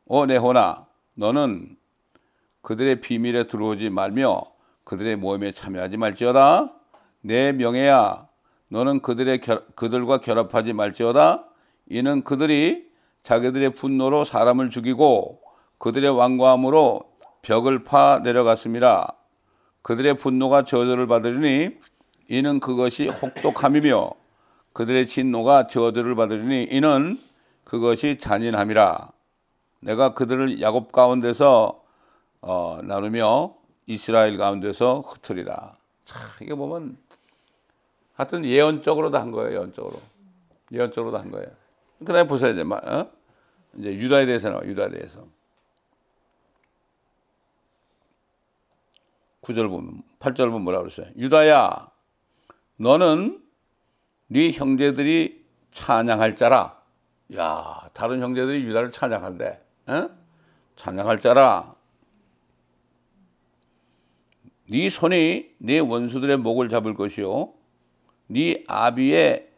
오 0.06 0.26
네호나 0.26 0.86
너는 1.14 1.76
그들의 2.62 3.00
비밀에 3.00 3.44
들어오지 3.44 3.90
말며 3.90 4.42
그들의 4.84 5.16
모임에 5.16 5.50
참여하지 5.50 5.96
말지어다. 5.96 6.74
내 7.22 7.52
명예야 7.52 8.28
너는 8.68 9.02
그들의 9.02 9.40
결, 9.40 9.66
그들과 9.74 10.18
결합하지 10.18 10.72
말지어다. 10.72 11.48
이는 11.86 12.22
그들이 12.22 12.86
자기들의 13.24 13.70
분노로 13.70 14.24
사람을 14.24 14.70
죽이고 14.70 15.40
그들의 15.78 16.08
완고함으로 16.10 17.02
벽을 17.42 17.82
파 17.82 18.20
내려갔습니다. 18.22 19.16
그들의 19.82 20.14
분노가 20.14 20.62
저주를 20.62 21.08
받으리니 21.08 21.78
이는 22.28 22.60
그것이 22.60 23.08
혹독함이며 23.08 24.10
그들의 24.72 25.06
진노가 25.06 25.66
저주를 25.68 26.14
받으리니 26.14 26.64
이는 26.70 27.18
그것이 27.64 28.18
잔인함이라. 28.18 29.12
내가 29.80 30.14
그들을 30.14 30.60
야곱 30.60 30.92
가운데서 30.92 31.82
어, 32.40 32.78
나누며 32.82 33.54
이스라엘 33.86 34.36
가운데서 34.36 35.00
흩으리라. 35.00 35.76
참 36.04 36.20
이게 36.42 36.54
보면 36.54 36.96
하여튼 38.14 38.44
예언적으로도 38.44 39.18
한 39.18 39.30
거예요. 39.30 39.52
예언적으로. 39.52 40.00
예언적으로도 40.72 41.18
한 41.18 41.30
거예요. 41.30 41.48
그다음에 41.98 42.26
보세요. 42.26 42.52
이제, 42.52 42.62
어? 42.62 43.10
이제 43.78 43.94
유다에 43.94 44.26
대해서 44.26 44.50
나와 44.50 44.64
유다에 44.64 44.90
대해서. 44.90 45.26
9절 49.42 49.68
보면 49.68 50.02
8절 50.20 50.46
보면 50.46 50.62
뭐라 50.62 50.78
그랬어요? 50.78 51.06
유다야 51.16 51.93
너는 52.76 53.42
네 54.26 54.50
형제들이 54.50 55.44
찬양할 55.70 56.36
자라. 56.36 56.80
야, 57.36 57.88
다른 57.92 58.22
형제들이 58.22 58.64
유다를 58.64 58.90
찬양한대. 58.90 59.60
어? 59.86 60.10
찬양할 60.76 61.18
자라. 61.18 61.74
네 64.66 64.88
손이 64.88 65.54
네 65.58 65.78
원수들의 65.78 66.38
목을 66.38 66.68
잡을 66.68 66.94
것이요. 66.94 67.52
네 68.28 68.64
아비의 68.66 69.50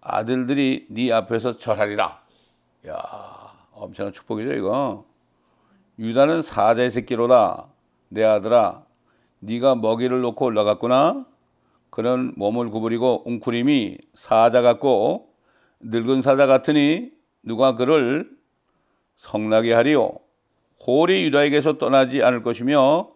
아들들이 0.00 0.86
네 0.90 1.12
앞에서 1.12 1.58
절하리라. 1.58 2.22
야, 2.88 3.02
엄청난 3.72 4.12
축복이죠, 4.12 4.52
이거. 4.54 5.06
유다는 5.98 6.42
사자의 6.42 6.90
새끼로다. 6.90 7.68
내 8.08 8.24
아들아, 8.24 8.84
네가 9.40 9.76
먹이를 9.76 10.20
놓고 10.20 10.44
올라갔구나. 10.46 11.26
그런 11.94 12.32
몸을 12.34 12.70
구부리고 12.70 13.22
웅크림이 13.24 13.98
사자 14.14 14.62
같고 14.62 15.28
늙은 15.78 16.22
사자 16.22 16.48
같으니 16.48 17.12
누가 17.44 17.76
그를 17.76 18.28
성나게 19.14 19.72
하리요. 19.72 20.10
홀이 20.84 21.22
유다에게서 21.26 21.78
떠나지 21.78 22.20
않을 22.24 22.42
것이며 22.42 23.12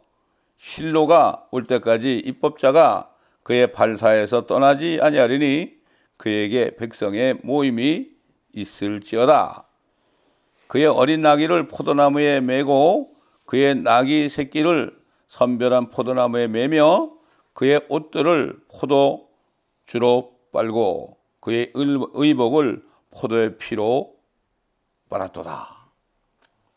실로가 0.57 1.49
올 1.51 1.65
때까지 1.65 2.19
입법자가 2.19 3.11
그의 3.43 3.73
발사에서 3.73 4.47
떠나지 4.47 5.01
아니하리니 5.03 5.73
그에게 6.17 6.77
백성의 6.77 7.41
모임이 7.43 8.11
있을지어다. 8.53 9.67
그의 10.69 10.87
어린 10.87 11.23
나귀를 11.23 11.67
포도나무에 11.67 12.41
메고 12.41 13.17
그의 13.45 13.75
나귀 13.75 14.29
새끼를 14.29 14.97
선별한 15.27 15.91
포도나무에 15.91 16.47
매며 16.47 17.18
그의 17.59 17.85
옷들을 17.89 18.61
포도 18.71 19.31
주로 19.85 20.37
빨고 20.53 21.17
그의 21.41 21.73
의복을 21.75 22.85
포도의 23.11 23.59
피로 23.59 24.15
빨았도다. 25.09 25.89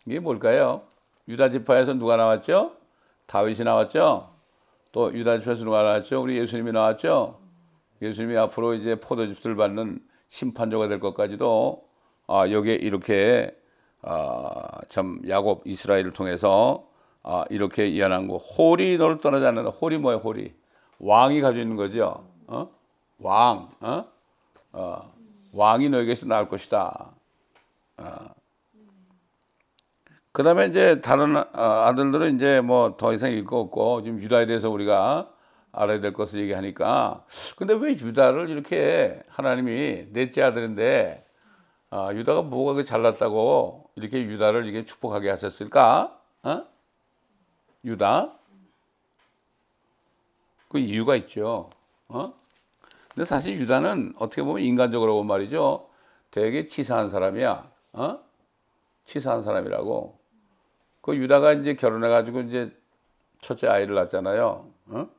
이게 0.08 0.20
뭘까요? 0.20 0.82
유다 1.28 1.52
지파에서 1.52 1.94
누가 1.94 2.15
나왔죠? 2.15 2.78
다윗이 3.28 3.60
나왔죠? 3.63 4.34
또 4.91 5.13
유다 5.13 5.38
지파에서 5.41 5.65
누가 5.65 5.84
나왔죠? 5.84 6.20
우리 6.20 6.39
예수님이 6.39 6.72
나왔죠? 6.72 7.39
예수님이 8.02 8.36
앞으로 8.38 8.74
이제 8.74 8.96
포도즙을 8.96 9.56
받는 9.56 10.00
심판조가 10.30 10.88
될 10.88 11.00
것까지도 11.00 11.88
아, 12.26 12.50
여기에 12.50 12.78
이렇게 12.78 13.56
아, 14.02 14.65
참 14.89 15.22
야곱 15.30 15.62
이스라엘을 15.67 16.12
통해서 16.12 16.88
아, 17.22 17.46
이렇게 17.52 17.94
예언한 17.94 18.28
거. 18.28 18.38
홀이 18.38 18.98
너를 18.98 19.20
떠나지 19.20 19.46
않는다. 19.46 19.70
홀이 19.70 20.00
뭐야, 20.00 20.15
홀이? 20.15 20.60
왕이 21.02 21.42
가지고 21.42 21.62
있는 21.62 21.76
거죠. 21.76 22.28
어? 22.48 22.70
왕, 23.20 23.70
어? 23.82 24.06
어. 24.74 25.14
왕이 25.52 25.90
너에게서 25.90 26.28
나올 26.28 26.48
것이다. 26.48 27.12
어. 27.98 28.06
그 30.32 30.44
다음에 30.44 30.68
이제 30.68 31.02
다른 31.02 31.36
어, 31.36 31.44
아들들은 31.54 32.36
이제 32.36 32.62
뭐 32.62 32.96
더 32.98 33.14
이상 33.14 33.32
읽고 33.32 33.60
없고 33.60 34.04
지금 34.04 34.20
유다에 34.20 34.46
대해서 34.46 34.70
우리가 34.70 35.30
알아야 35.74 36.00
될 36.00 36.14
것을 36.14 36.40
얘기하니까 36.42 37.26
근데 37.56 37.74
왜 37.74 37.92
유다를 37.92 38.50
이렇게 38.50 39.22
하나님이 39.30 40.08
넷째 40.12 40.42
아들인데 40.44 41.24
어, 41.92 42.10
유다가 42.14 42.44
뭐가 42.44 42.84
잘났다고 42.84 43.90
이렇게 43.96 44.22
유다를 44.22 44.66
이렇게 44.66 44.86
축복하게 44.86 45.30
하셨을까? 45.32 46.18
어? 46.44 46.64
유다? 47.84 48.38
그 50.72 50.80
이유가 50.80 51.18
있죠. 51.18 51.70
어? 52.08 52.34
근데 53.14 53.26
사실 53.26 53.60
유다는 53.60 54.14
어떻게 54.18 54.42
보면 54.42 54.64
인간적으로 54.64 55.16
본 55.16 55.28
말이죠. 55.28 55.90
되게 56.32 56.66
치사한 56.66 57.10
사람이야. 57.10 57.70
어? 57.92 58.20
치사한 59.04 59.44
사람이라고. 59.44 60.18
그 61.02 61.18
유다가 61.18 61.52
이제 61.52 61.74
결혼해가지고 61.74 62.40
이제 62.42 62.74
첫째 63.42 63.68
아이를 63.68 63.96
낳았잖아요. 63.96 64.72
어? 64.86 65.10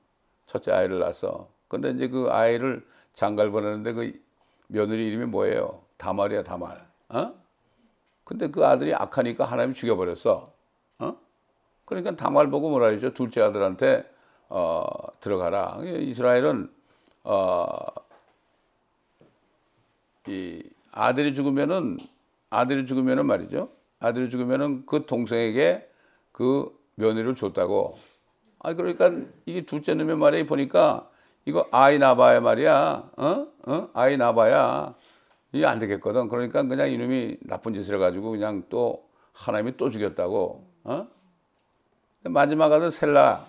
첫째 0.46 0.72
아이를 0.72 1.00
낳았어. 1.00 1.48
근데 1.68 1.90
이제 1.90 2.08
그 2.08 2.28
아이를 2.30 2.86
장가를 3.12 3.50
보내는데 3.50 3.92
그 3.92 4.18
며느리 4.68 5.06
이름이 5.08 5.26
뭐예요? 5.26 5.82
다말이야, 5.98 6.44
다말. 6.44 6.82
어? 7.10 7.34
근데 8.24 8.50
그 8.50 8.64
아들이 8.64 8.94
악하니까 8.94 9.44
하나님이 9.44 9.74
죽여버렸어. 9.74 10.50
어? 11.00 11.16
그러니까 11.84 12.16
다말 12.16 12.48
보고 12.48 12.70
뭐라 12.70 12.88
그러죠? 12.88 13.12
둘째 13.12 13.42
아들한테 13.42 14.10
어, 14.54 14.84
들어가라. 15.20 15.78
이스라엘은 15.82 16.70
어, 17.24 17.70
이 20.28 20.62
아들이 20.90 21.32
죽으면은 21.32 21.96
아들이 22.50 22.84
죽으면은 22.84 23.24
말이죠. 23.24 23.70
아들이 23.98 24.28
죽으면은 24.28 24.84
그 24.84 25.06
동생에게 25.06 25.88
그 26.32 26.70
며느리를 26.96 27.34
줬다고. 27.34 27.96
아 28.58 28.74
그러니까 28.74 29.10
이게 29.46 29.62
둘째 29.62 29.94
놈의 29.94 30.18
말에 30.18 30.44
보니까 30.44 31.08
이거 31.46 31.66
아이 31.70 31.98
나봐야 31.98 32.40
말이야. 32.40 33.10
어? 33.16 33.46
어? 33.66 33.88
아이 33.94 34.18
나봐야 34.18 34.94
이게 35.52 35.64
안 35.64 35.78
되겠거든. 35.78 36.28
그러니까 36.28 36.62
그냥 36.62 36.90
이놈이 36.90 37.38
나쁜 37.40 37.72
짓을 37.72 37.94
해가지고 37.94 38.32
그냥 38.32 38.64
또 38.68 39.08
하나님이 39.32 39.78
또 39.78 39.88
죽였다고. 39.88 40.66
어? 40.84 41.08
마지막 42.24 42.70
아들 42.70 42.90
셀라. 42.90 43.46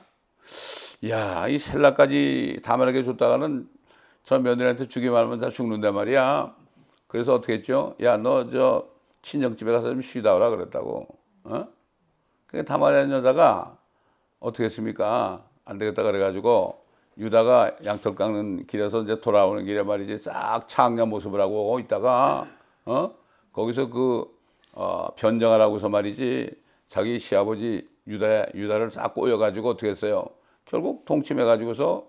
야, 1.10 1.48
이 1.48 1.58
셀라까지 1.60 2.60
다말에게 2.64 3.04
줬다가는 3.04 3.70
저 4.24 4.40
며느리한테 4.40 4.88
죽이 4.88 5.10
말면 5.10 5.40
다 5.40 5.50
죽는단 5.50 5.94
말이야. 5.94 6.56
그래서 7.08 7.36
어떻게 7.36 7.54
했죠? 7.54 7.96
야, 8.02 8.18
너 8.18 8.50
저 8.50 8.88
친정집에 9.22 9.72
가서 9.72 9.90
좀 9.90 10.02
쉬다 10.02 10.36
오라 10.36 10.50
그랬다고. 10.50 11.08
어? 11.46 11.68
그게 12.46 12.64
다말이라는 12.64 13.18
여자가 13.18 13.78
어떻게 14.40 14.66
했습니까? 14.66 15.44
안 15.66 15.78
되겠다 15.78 16.04
그래가지고 16.04 16.84
유다가 17.18 17.72
양털 17.86 18.16
깎는 18.16 18.68
길에서 18.68 19.02
이제 19.04 19.20
돌아오는 19.22 19.64
길에 19.66 19.82
말이지 19.82 20.18
싹 20.18 20.68
창녀 20.68 21.06
모습을 21.06 21.40
하고 21.40 21.80
있다가 21.80 22.48
어 22.86 23.14
거기서 23.54 23.90
그 23.90 24.26
어, 24.74 25.08
변정하라고서 25.16 25.90
말이지 25.90 26.50
자기 26.88 27.20
시아버지 27.20 27.88
유다 28.08 28.54
유다를 28.56 28.92
싹 28.92 29.14
꼬여가지고 29.14 29.70
어떻게 29.70 29.90
했어요? 29.90 30.26
결국 30.66 31.06
동침해 31.06 31.44
가지고서 31.44 32.08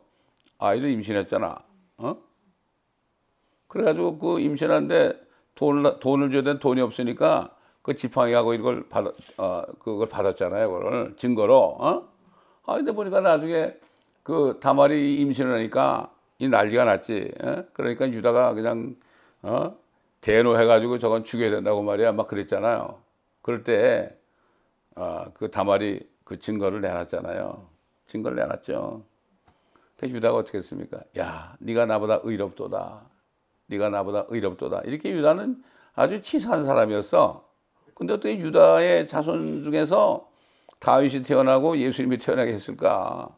아이를 0.58 0.90
임신했잖아. 0.90 1.58
어? 1.98 2.16
그래가지고 3.68 4.18
그 4.18 4.40
임신하는데 4.40 5.20
돈을 5.54 6.00
돈을 6.00 6.30
줘야 6.30 6.42
되는 6.42 6.58
돈이 6.60 6.80
없으니까 6.80 7.54
그 7.82 7.94
지팡이하고 7.94 8.54
이걸 8.54 8.88
받 8.88 9.04
어, 9.38 9.62
그걸 9.78 10.08
받았잖아요. 10.08 10.70
그걸 10.70 11.16
증거로. 11.16 11.56
어? 11.56 12.08
아 12.66 12.76
근데 12.76 12.92
보니까 12.92 13.20
나중에 13.20 13.74
그 14.22 14.58
다말이 14.60 15.16
임신을 15.20 15.54
하니까 15.54 16.12
이 16.38 16.48
난리가 16.48 16.84
났지. 16.84 17.32
어? 17.42 17.64
그러니까 17.72 18.08
유다가 18.08 18.54
그냥 18.54 18.96
어? 19.42 19.76
대노해가지고 20.20 20.98
저건 20.98 21.22
죽여야 21.22 21.50
된다고 21.50 21.82
말이야. 21.82 22.12
막 22.12 22.26
그랬잖아요. 22.28 23.02
그럴 23.42 23.62
때, 23.62 24.16
어, 24.96 25.26
그 25.34 25.50
다말이 25.50 26.00
그 26.24 26.38
증거를 26.38 26.80
내놨잖아요. 26.80 27.73
증거를 28.06 28.36
내놨죠. 28.36 29.04
그 29.96 30.08
유다가 30.08 30.38
어떻게 30.38 30.58
했습니까? 30.58 31.00
야, 31.18 31.56
네가 31.60 31.86
나보다 31.86 32.20
의롭도다. 32.22 33.08
네가 33.66 33.88
나보다 33.88 34.26
의롭도다. 34.28 34.82
이렇게 34.84 35.10
유다는 35.10 35.62
아주 35.94 36.20
치사한 36.20 36.64
사람이었어. 36.64 37.48
근데 37.94 38.12
어떻게 38.12 38.36
유다의 38.36 39.06
자손 39.06 39.62
중에서 39.62 40.28
다윗이 40.80 41.22
태어나고 41.22 41.78
예수님이 41.78 42.18
태어나게 42.18 42.52
했을까? 42.52 43.28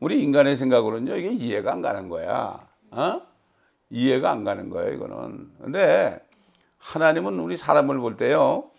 우리 0.00 0.22
인간의 0.22 0.56
생각으로는요, 0.56 1.16
이게 1.16 1.30
이해가 1.30 1.72
안 1.72 1.82
가는 1.82 2.08
거야. 2.08 2.66
어? 2.90 3.22
이해가 3.90 4.30
안 4.30 4.42
가는 4.42 4.68
거예요, 4.70 4.92
이거는. 4.94 5.52
근데 5.62 6.20
하나님은 6.78 7.38
우리 7.38 7.56
사람을 7.56 7.98
볼 7.98 8.16
때요, 8.16 8.70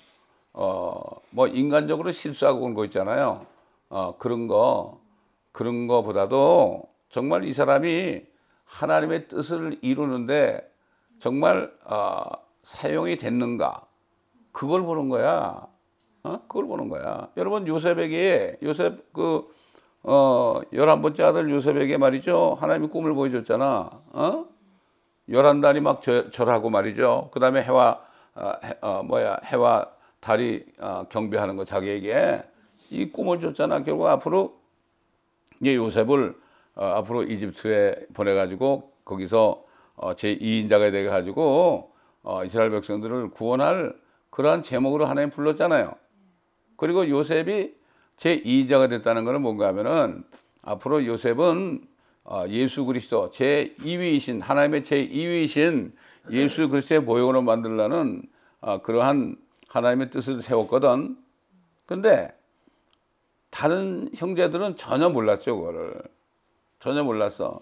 어, 0.52 1.02
뭐 1.30 1.48
인간적으로 1.48 2.12
실수하고 2.12 2.66
온거 2.66 2.84
있잖아요. 2.86 3.46
어, 3.90 4.18
그런 4.18 4.48
거, 4.48 5.00
그런 5.54 5.88
거보다도 5.88 6.84
정말 7.08 7.46
이 7.46 7.54
사람이 7.54 8.24
하나님의 8.66 9.30
뜻을 9.30 9.78
이루는데 9.82 10.70
정말 11.20 11.72
어, 11.86 12.24
사용이 12.64 13.16
됐는가 13.16 13.86
그걸 14.52 14.82
보는 14.82 15.08
거야. 15.08 15.68
어? 16.24 16.40
그걸 16.48 16.66
보는 16.68 16.90
거야. 16.90 17.30
여러분 17.38 17.68
요셉에게 17.68 18.58
요셉 18.64 19.14
그 19.14 19.48
어, 20.04 20.60
열한 20.74 21.02
번째 21.02 21.24
아들 21.24 21.50
요셉에게 21.50 21.98
말이죠. 21.98 22.58
하나님이 22.60 22.88
꿈을 22.88 23.14
보여줬잖아. 23.14 23.90
어? 24.12 24.46
열한 25.30 25.62
달이 25.62 25.80
막 25.80 26.02
절, 26.02 26.32
절하고 26.32 26.70
말이죠. 26.70 27.30
그 27.32 27.40
다음에 27.40 27.62
해와, 27.62 28.02
어, 28.36 28.52
해, 28.64 28.74
어, 28.82 29.04
뭐야, 29.04 29.38
해와 29.46 29.88
달이 30.20 30.66
어, 30.80 31.06
경배하는 31.10 31.56
거 31.56 31.64
자기에게 31.64 32.44
이 32.90 33.12
꿈을 33.12 33.40
줬잖아. 33.40 33.84
결국 33.84 34.08
앞으로 34.08 34.63
이제 35.64 35.76
요셉을 35.76 36.36
어, 36.76 36.86
앞으로 36.86 37.24
이집트에 37.24 37.96
보내가지고 38.14 38.92
거기서 39.06 39.64
어, 39.96 40.14
제2인자가 40.14 40.92
돼가지고 40.92 41.94
어, 42.24 42.44
이스라엘 42.44 42.70
백성들을 42.72 43.30
구원할 43.30 43.96
그러한 44.30 44.62
제목으로 44.62 45.06
하나님 45.06 45.30
불렀잖아요. 45.30 45.94
그리고 46.76 47.08
요셉이 47.08 47.76
제2인자가 48.18 48.90
됐다는 48.90 49.24
것은 49.24 49.42
뭔가 49.42 49.68
하면은 49.68 50.26
앞으로 50.64 51.06
요셉은 51.06 51.86
어, 52.26 52.44
예수 52.50 52.84
그리스도 52.84 53.32
제2위이신 53.32 54.42
하나님의 54.42 54.82
제2위이신 54.82 55.94
예수 56.32 56.68
그리스도의 56.68 57.02
모형으로 57.02 57.42
만들라는 57.42 58.24
어, 58.60 58.82
그러한 58.82 59.38
하나님의 59.70 60.10
뜻을 60.10 60.42
세웠거든. 60.42 61.18
근데 61.86 62.34
다른 63.54 64.10
형제들은 64.16 64.76
전혀 64.78 65.10
몰랐죠, 65.10 65.58
그거를. 65.58 66.02
전혀 66.80 67.04
몰랐어. 67.04 67.60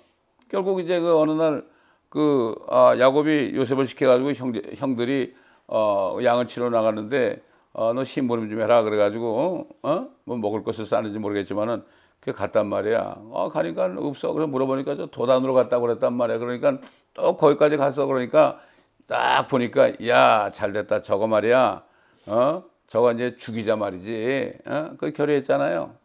결국 0.47 0.80
이제 0.80 0.99
그 0.99 1.17
어느 1.19 1.32
날 1.32 1.71
그 2.12 2.54
아, 2.67 2.93
야곱이 2.99 3.54
요셉을 3.56 3.88
시켜가지고 3.88 4.34
형제, 4.34 4.62
형들이 4.75 5.34
어, 5.67 6.17
양을 6.21 6.45
치러 6.45 6.69
나갔는데 6.69 7.41
어, 7.71 7.93
너 7.93 8.04
심부름 8.04 8.49
좀 8.49 8.60
해라 8.60 8.84
그래가지고 8.84 9.69
어? 9.82 10.08
뭐 10.25 10.38
먹을 10.38 10.62
것을 10.62 10.86
싸는지 10.86 11.19
모르겠지만은 11.19 11.86
그 12.19 12.34
갔단 12.34 12.67
말이야. 12.67 13.15
어, 13.32 13.49
가니까 13.49 13.95
없어. 13.97 14.34
그래서 14.34 14.47
물어보니까 14.47 14.97
저 14.97 15.06
도단으로 15.06 15.54
갔다고 15.54 15.88
그랬단 15.88 16.12
말이야. 16.12 16.38
그러니까 16.39 16.80
또 17.13 17.38
거기까지 17.38 17.77
갔어. 17.77 18.06
그러니까 18.08 18.60
딱 19.08 19.47
보니까 19.47 19.93
야, 20.06 20.51
잘 20.51 20.73
됐다. 20.73 21.01
저거 21.01 21.27
말이야. 21.27 21.82
어? 22.25 22.63
저거 22.91 23.13
이제 23.13 23.38
죽이자 23.38 23.77
말이지. 23.77 24.54
어? 24.65 24.91
그 24.97 25.13
결의했잖아요. 25.13 25.95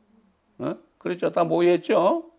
어? 0.59 0.75
그랬죠. 0.99 1.33
다 1.33 1.42
모의했죠. 1.42 2.31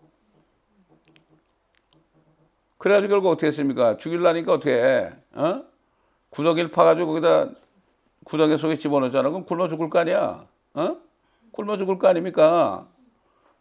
그래가지고 2.78 3.12
결국 3.12 3.30
어떻게 3.32 3.48
했습니까? 3.48 3.98
죽일라니까 3.98 4.54
어떻게 4.54 4.72
해? 4.72 5.12
어? 5.34 5.66
구더기를 6.30 6.72
파가지고 6.72 7.08
거기다 7.08 7.50
구덩이 8.24 8.58
속에 8.58 8.76
집어넣잖아. 8.76 9.32
그럼 9.32 9.44
굶어 9.44 9.68
죽을 9.68 9.90
거 9.90 10.00
아니야? 10.00 10.48
어? 10.76 10.98
굶어 11.52 11.76
죽을 11.76 12.00
거 12.00 12.08
아닙니까? 12.08 12.88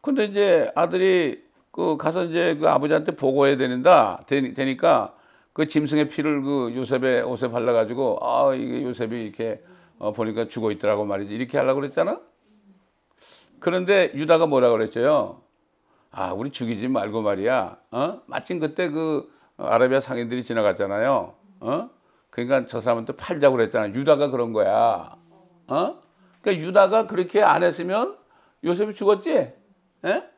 근데 0.02 0.24
이제 0.26 0.70
아들이 0.76 1.42
그 1.72 1.96
가서 1.96 2.26
이제 2.26 2.54
그 2.54 2.68
아버지한테 2.68 3.16
보고해야 3.16 3.56
되는다 3.56 4.22
되니까 4.28 5.16
그 5.52 5.66
짐승의 5.66 6.10
피를 6.10 6.42
그 6.42 6.72
요셉의 6.76 7.22
옷에 7.22 7.48
발라가지고 7.48 8.20
아 8.22 8.54
이게 8.54 8.84
요셉이 8.84 9.24
이렇게 9.24 9.60
어, 9.98 10.12
보니까 10.12 10.48
죽어 10.48 10.70
있더라고 10.70 11.04
말이지 11.04 11.34
이렇게 11.34 11.58
하려고 11.58 11.80
그랬잖아. 11.80 12.20
그런데 13.58 14.12
유다가 14.14 14.46
뭐라 14.46 14.70
그랬죠요? 14.70 15.40
아 16.10 16.32
우리 16.32 16.50
죽이지 16.50 16.88
말고 16.88 17.22
말이야. 17.22 17.78
어? 17.90 18.20
마침 18.26 18.58
그때 18.58 18.88
그 18.88 19.30
아라비아 19.56 20.00
상인들이 20.00 20.44
지나갔잖아요. 20.44 21.34
어? 21.60 21.90
그러니까 22.30 22.66
저 22.66 22.80
사람한테 22.80 23.16
팔자고 23.16 23.56
그랬잖아. 23.56 23.88
유다가 23.88 24.28
그런 24.28 24.52
거야. 24.52 25.16
어? 25.68 25.98
그러니까 26.40 26.66
유다가 26.66 27.06
그렇게 27.06 27.42
안 27.42 27.62
했으면 27.62 28.16
요셉이 28.64 28.94
죽었지? 28.94 29.52
예? 30.04 30.30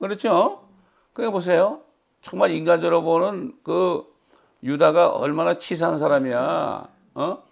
그렇죠? 0.00 0.68
그러니까 1.12 1.32
보세요. 1.32 1.82
정말 2.20 2.50
인간적으로 2.50 3.02
보는 3.02 3.54
그 3.62 4.04
유다가 4.62 5.10
얼마나 5.10 5.56
치사한 5.56 5.98
사람이야. 5.98 6.88
어? 7.14 7.42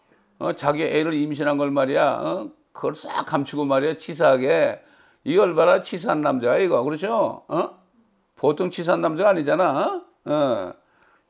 어? 0.42 0.52
자기 0.55 0.83
애를 0.83 1.14
임신한 1.14 1.57
걸 1.57 1.70
말이야. 1.70 2.11
어? 2.12 2.50
그걸 2.72 2.94
싹 2.94 3.24
감추고 3.24 3.64
말이야. 3.64 3.94
치사하게. 3.94 4.83
이 5.24 5.38
얼마나 5.38 5.81
치사한 5.81 6.20
남자야, 6.20 6.59
이거. 6.59 6.83
그렇죠? 6.83 7.44
어? 7.48 7.83
보통 8.37 8.70
치사한 8.70 9.00
남자가 9.00 9.31
아니잖아. 9.31 10.05
어? 10.24 10.72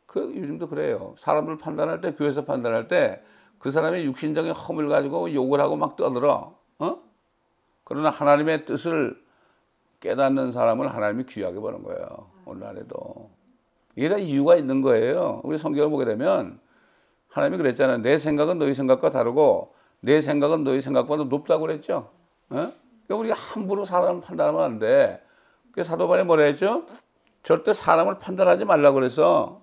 그 0.06 0.32
요즘도 0.34 0.68
그래요. 0.68 1.14
사람을 1.18 1.58
판단할 1.58 2.00
때 2.00 2.12
교회에서 2.12 2.44
판단할 2.44 2.88
때 2.88 3.22
그 3.62 3.70
사람의 3.70 4.04
육신적인 4.06 4.50
허물 4.50 4.88
가지고 4.88 5.32
욕을 5.32 5.60
하고 5.60 5.76
막 5.76 5.94
떠들어. 5.94 6.58
어? 6.80 6.98
그러나 7.84 8.10
하나님의 8.10 8.66
뜻을 8.66 9.16
깨닫는 10.00 10.50
사람을 10.50 10.92
하나님이 10.92 11.24
귀하게 11.26 11.60
보는 11.60 11.84
거예요. 11.84 12.08
오늘날에도. 12.44 13.30
이게 13.94 14.08
다 14.08 14.18
이유가 14.18 14.56
있는 14.56 14.82
거예요. 14.82 15.42
우리 15.44 15.58
성경을 15.58 15.90
보게 15.90 16.04
되면 16.04 16.58
하나님이 17.32 17.56
그랬잖아요. 17.58 17.98
내 17.98 18.18
생각은 18.18 18.58
너희 18.58 18.74
생각과 18.74 19.10
다르고 19.10 19.74
내 20.00 20.20
생각은 20.20 20.64
너희 20.64 20.80
생각보다 20.80 21.24
높다고 21.24 21.62
그랬죠. 21.62 22.10
어? 22.50 22.54
그러니까 22.56 23.16
우리가 23.16 23.34
함부로 23.34 23.84
사람을 23.84 24.20
판단하면 24.20 24.62
안 24.62 24.78
돼. 24.78 25.22
그 25.72 25.82
사도반에 25.82 26.24
뭐라 26.24 26.44
했죠? 26.44 26.84
절대 27.42 27.72
사람을 27.72 28.18
판단하지 28.18 28.66
말라고 28.66 28.96
그래서 28.96 29.62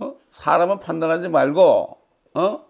어? 0.00 0.14
사람은 0.30 0.80
판단하지 0.80 1.28
말고 1.28 1.98
어? 2.34 2.66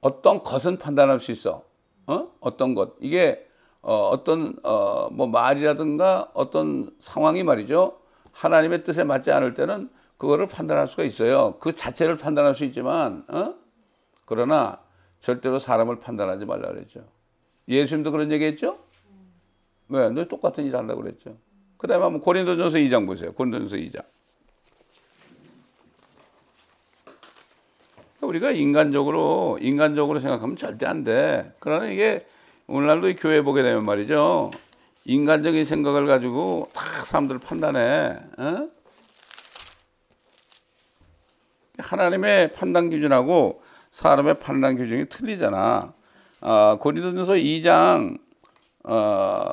어떤 0.00 0.42
것은 0.44 0.78
판단할 0.78 1.18
수 1.18 1.32
있어. 1.32 1.64
어? 2.06 2.28
어떤 2.40 2.74
것. 2.74 2.94
이게 3.00 3.46
어, 3.82 4.10
어떤 4.10 4.54
어, 4.62 5.08
뭐 5.10 5.26
말이라든가 5.26 6.30
어떤 6.34 6.94
상황이 7.00 7.42
말이죠. 7.42 7.98
하나님의 8.32 8.84
뜻에 8.84 9.02
맞지 9.02 9.32
않을 9.32 9.54
때는 9.54 9.90
그거를 10.18 10.46
판단할 10.46 10.88
수가 10.88 11.04
있어요. 11.04 11.56
그 11.60 11.72
자체를 11.72 12.16
판단할 12.16 12.54
수 12.54 12.64
있지만 12.64 13.24
어? 13.28 13.54
그러나 14.26 14.80
절대로 15.20 15.58
사람을 15.58 16.00
판단하지 16.00 16.44
말라 16.44 16.68
그랬죠. 16.68 17.04
예수님도 17.68 18.10
그런 18.10 18.30
얘기했죠. 18.32 18.76
왜? 19.88 20.10
너 20.10 20.24
똑같은 20.26 20.64
일 20.64 20.76
한다고 20.76 21.00
그랬죠. 21.00 21.34
그다음에 21.78 22.02
한번 22.02 22.20
고린도전서 22.20 22.78
2장 22.78 23.06
보세요. 23.06 23.32
고린도전서 23.32 23.76
2장. 23.76 24.04
우리가 28.20 28.50
인간적으로 28.50 29.58
인간적으로 29.60 30.18
생각하면 30.18 30.56
절대 30.56 30.86
안 30.86 31.04
돼. 31.04 31.54
그러나 31.60 31.86
이게 31.86 32.26
오늘날도 32.66 33.14
교회 33.14 33.40
보게 33.40 33.62
되면 33.62 33.84
말이죠. 33.84 34.50
인간적인 35.04 35.64
생각을 35.64 36.06
가지고 36.06 36.68
다 36.74 36.82
사람들을 37.04 37.40
판단해. 37.40 38.18
어? 38.36 38.68
하나님의 41.78 42.52
판단 42.52 42.90
기준하고 42.90 43.62
사람의 43.90 44.38
판단 44.38 44.76
기준이 44.76 45.06
틀리잖아. 45.06 45.94
아, 46.40 46.76
고린도전서 46.80 47.34
2장 47.34 48.18
어, 48.84 49.50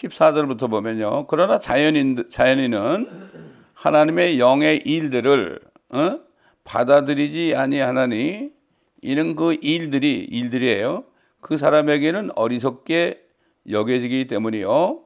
14절부터 0.00 0.70
보면요. 0.70 1.26
그러나 1.26 1.58
자연인, 1.58 2.24
자연인은 2.30 3.50
하나님의 3.74 4.38
영의 4.38 4.78
일들을 4.78 5.60
어? 5.90 6.20
받아들이지 6.64 7.54
아니하나니 7.54 8.50
이는 9.02 9.36
그 9.36 9.56
일들이 9.60 10.24
일들이에요. 10.24 11.04
그 11.40 11.56
사람에게는 11.56 12.30
어리석게 12.34 13.26
여겨지기 13.68 14.26
때문이요. 14.26 15.02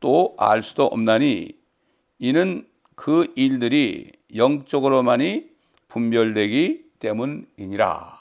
또 0.00 0.34
알 0.36 0.62
수도 0.62 0.84
없나니 0.86 1.52
이는 2.18 2.66
그 2.94 3.32
일들이 3.36 4.12
영적으로만이 4.34 5.50
분별되기 5.88 6.84
때문이니라. 6.98 8.18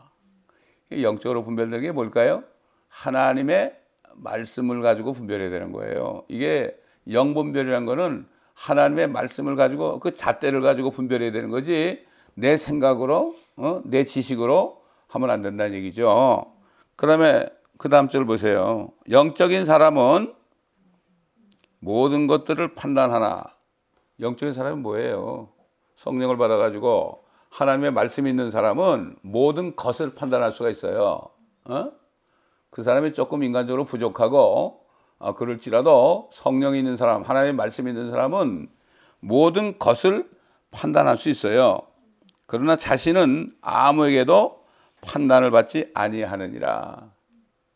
영적으로 1.01 1.43
분별되는 1.43 1.81
게 1.81 1.91
뭘까요? 1.91 2.43
하나님의 2.89 3.75
말씀을 4.15 4.81
가지고 4.81 5.13
분별해야 5.13 5.49
되는 5.49 5.71
거예요. 5.71 6.25
이게 6.27 6.77
영분별이라는 7.09 7.85
거는 7.85 8.25
하나님의 8.53 9.07
말씀을 9.07 9.55
가지고 9.55 9.99
그 9.99 10.13
잣대를 10.13 10.61
가지고 10.61 10.91
분별해야 10.91 11.31
되는 11.31 11.49
거지 11.49 12.05
내 12.35 12.57
생각으로 12.57 13.35
어? 13.55 13.81
내 13.85 14.03
지식으로 14.03 14.81
하면 15.07 15.29
안 15.29 15.41
된다는 15.41 15.73
얘기죠. 15.75 16.53
그다음에 16.95 17.47
그 17.81 17.89
다음 17.89 18.09
절 18.09 18.25
보세요. 18.25 18.89
영적인 19.09 19.65
사람은 19.65 20.35
모든 21.79 22.27
것들을 22.27 22.75
판단하나 22.75 23.43
영적인 24.19 24.53
사람은 24.53 24.83
뭐예요? 24.83 25.49
성령을 25.95 26.37
받아가지고 26.37 27.23
하나님의 27.49 27.89
말씀이 27.89 28.29
있는 28.29 28.51
사람은 28.51 29.15
모든 29.23 29.75
것을 29.75 30.13
판단할 30.13 30.51
수가 30.51 30.69
있어요. 30.69 31.23
어? 31.65 31.91
그 32.69 32.83
사람이 32.83 33.13
조금 33.13 33.41
인간적으로 33.41 33.83
부족하고 33.83 34.85
어, 35.17 35.33
그럴지라도 35.33 36.29
성령이 36.33 36.77
있는 36.77 36.97
사람, 36.97 37.23
하나님의 37.23 37.53
말씀이 37.53 37.89
있는 37.89 38.11
사람은 38.11 38.69
모든 39.21 39.79
것을 39.79 40.29
판단할 40.69 41.17
수 41.17 41.29
있어요. 41.29 41.81
그러나 42.45 42.75
자신은 42.75 43.53
아무에게도 43.61 44.65
판단을 45.01 45.49
받지 45.49 45.89
아니하느니라. 45.95 47.20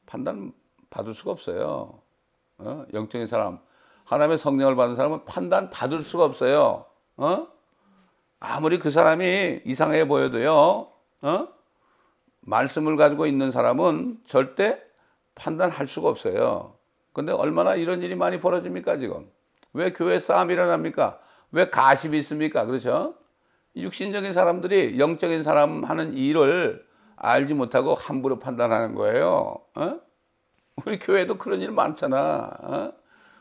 판단 0.06 0.54
받을 0.90 1.14
수가 1.14 1.32
없어요. 1.32 2.02
어? 2.58 2.86
영적인 2.94 3.28
사람, 3.28 3.60
하나님의 4.06 4.38
성령을 4.38 4.76
받은 4.76 4.96
사람은 4.96 5.26
판단 5.26 5.70
받을 5.70 6.02
수가 6.02 6.24
없어요. 6.24 6.86
어? 7.18 7.48
아무리 8.40 8.80
그 8.80 8.92
사람이 8.92 9.62
이상해 9.66 10.08
보여도요. 10.08 10.92
어? 11.22 11.48
말씀을 12.42 12.96
가지고 12.96 13.26
있는 13.26 13.52
사람은 13.52 14.20
절대 14.26 14.82
판단할 15.34 15.88
수가 15.88 16.10
없어요. 16.10 16.76
근데 17.12 17.32
얼마나 17.32 17.76
이런 17.76 18.02
일이 18.02 18.16
많이 18.16 18.40
벌어집니까, 18.40 18.98
지금? 18.98 19.30
왜 19.74 19.92
교회 19.92 20.20
싸움이 20.20 20.54
일어납니까? 20.54 21.20
왜 21.52 21.70
가십이 21.70 22.18
있습니까? 22.20 22.66
그렇죠? 22.66 23.16
육신적인 23.76 24.34
사람들이 24.34 25.00
영적인 25.00 25.44
사람 25.44 25.84
하는 25.84 26.14
일을 26.14 26.86
알지 27.18 27.54
못하고 27.54 27.94
함부로 27.94 28.40
판단하는 28.40 28.96
거예요. 28.96 29.58
어? 29.76 30.00
우리 30.86 31.00
교회도 31.00 31.38
그런 31.38 31.62
일 31.62 31.72
많잖아. 31.72 32.58
어? 32.62 32.94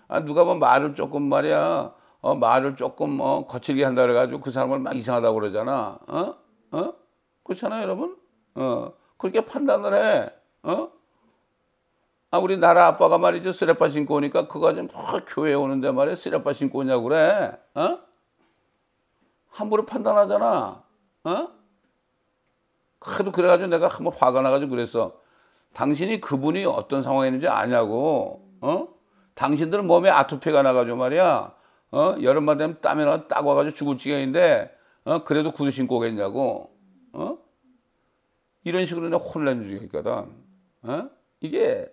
아, 0.08 0.24
누가 0.24 0.44
뭐 0.44 0.54
말을 0.54 0.94
조금 0.94 1.22
말이야, 1.28 1.92
어, 2.20 2.34
말을 2.34 2.76
조금 2.76 3.20
어, 3.20 3.46
거칠게 3.46 3.84
한다 3.84 4.02
그래가지고 4.02 4.40
그 4.40 4.50
사람을 4.50 4.78
막 4.78 4.94
이상하다고 4.94 5.34
그러잖아. 5.34 5.98
어? 6.08 6.36
어? 6.72 6.94
그렇잖아요, 7.42 7.82
여러분? 7.82 8.16
어, 8.54 8.92
그렇게 9.16 9.40
판단을 9.40 9.94
해. 9.94 10.32
어? 10.62 10.90
아, 12.30 12.38
우리 12.38 12.58
나라 12.58 12.86
아빠가 12.86 13.18
말이죠. 13.18 13.52
쓰레빠 13.52 13.88
신고 13.88 14.16
오니까 14.16 14.48
그거 14.48 14.74
좀 14.74 14.88
어, 14.92 15.18
교회 15.26 15.54
오는데 15.54 15.90
말이야. 15.92 16.16
쓰레빠 16.16 16.52
신고 16.52 16.80
오냐고 16.80 17.04
그래. 17.04 17.56
어? 17.74 17.98
함부로 19.50 19.86
판단하잖아. 19.86 20.82
어? 21.24 21.48
하도 23.04 23.32
그래가지고 23.32 23.68
내가 23.68 23.88
한번 23.88 24.12
화가 24.16 24.40
나가지고 24.40 24.70
그랬어. 24.70 25.12
당신이 25.74 26.20
그분이 26.20 26.64
어떤 26.64 27.02
상황에 27.02 27.28
있는지 27.28 27.48
아냐고. 27.48 28.48
어? 28.60 28.88
당신들은 29.34 29.86
몸에 29.86 30.10
아토피가 30.10 30.62
나가지고 30.62 30.96
말이야. 30.96 31.54
어? 31.92 32.14
여름만 32.22 32.56
되면 32.56 32.80
땀이 32.80 33.04
나, 33.04 33.28
딱 33.28 33.46
와가지고 33.46 33.74
죽을 33.74 33.96
지경인데, 33.96 34.70
어? 35.04 35.24
그래도 35.24 35.50
구두 35.50 35.70
신고 35.70 35.96
오겠냐고. 35.96 36.70
어? 37.12 37.38
이런 38.64 38.86
식으로 38.86 39.08
내가 39.08 39.22
혼을 39.22 39.44
내는 39.46 39.62
적이 39.68 39.84
있거든. 39.84 40.12
어? 40.82 41.10
이게 41.40 41.86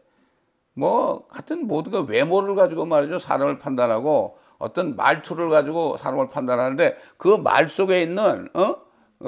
뭐 0.74 1.28
하여튼 1.30 1.68
거 1.68 2.02
외모를 2.08 2.56
가지고 2.56 2.86
말이죠 2.86 3.20
사람을 3.20 3.60
판단하고 3.60 4.38
어떤 4.58 4.96
말투를 4.96 5.50
가지고 5.50 5.98
사람을 5.98 6.30
판단하는데 6.30 6.98
그 7.18 7.38
말 7.38 7.68
속에 7.68 8.02
있는 8.02 8.48
어? 8.54 8.76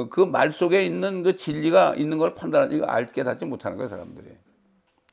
그 0.10 0.26
말 0.26 0.52
속에 0.52 0.86
있는 0.86 1.24
그 1.24 1.36
진리가 1.36 1.96
있는 1.96 2.18
걸 2.18 2.36
판단하는 2.36 2.76
이거 2.76 2.86
알 2.86 3.12
깨닫지 3.12 3.46
못하는 3.46 3.78
거예요 3.78 3.88
사람들이 3.88 4.38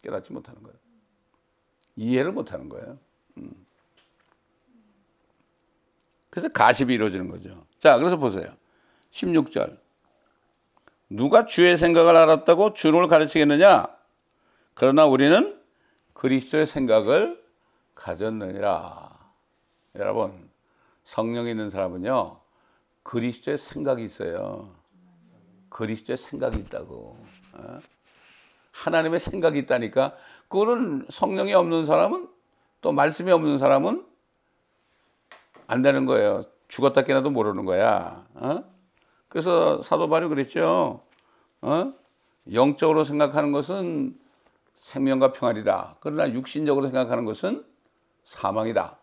깨닫지 0.03 0.33
못하는 0.33 0.63
거예요 0.63 0.79
이해를 1.97 2.33
못하는 2.33 2.69
거예요. 2.71 2.99
음. 3.37 3.67
그래서 6.31 6.49
가십이 6.49 6.95
이루어지는 6.95 7.29
거죠. 7.29 7.67
자, 7.79 7.99
그래서 7.99 8.17
보세요. 8.17 8.49
16절. 9.11 9.79
누가 11.11 11.45
주의 11.45 11.77
생각을 11.77 12.17
알았다고 12.17 12.73
주를 12.73 13.07
가르치겠느냐? 13.09 13.87
그러나 14.75 15.07
우리는 15.07 15.61
그리스도의 16.15 16.67
생각을 16.67 17.43
가졌느니라. 17.95 19.19
여러분, 19.97 20.49
성령이 21.05 21.51
있는 21.51 21.69
사람은요, 21.69 22.40
그리스도의 23.03 23.59
생각이 23.59 24.03
있어요. 24.03 24.69
그리스도의 25.69 26.17
생각이 26.17 26.59
있다고. 26.59 27.19
어? 27.55 27.79
하나님의 28.73 29.19
생각이 29.19 29.59
있다니까. 29.61 30.15
그거는 30.49 31.07
성령이 31.09 31.55
없는 31.55 31.87
사람은 31.87 32.29
또 32.81 32.93
말씀이 32.93 33.31
없는 33.31 33.59
사람은 33.59 34.07
안 35.67 35.83
되는 35.83 36.07
거예요. 36.07 36.43
죽었다 36.69 37.03
깨나도 37.03 37.31
모르는 37.31 37.65
거야. 37.65 38.27
어? 38.35 38.65
그래서 39.29 39.83
사도 39.83 40.09
바울이 40.09 40.29
그랬죠. 40.29 41.03
어? 41.63 41.93
영적으로 42.53 43.05
생각하는 43.05 43.53
것은 43.53 44.19
생명과 44.75 45.33
평안이다. 45.33 45.97
그러나 46.01 46.33
육신적으로 46.33 46.87
생각하는 46.87 47.25
것은 47.25 47.65
사망이다. 48.25 48.99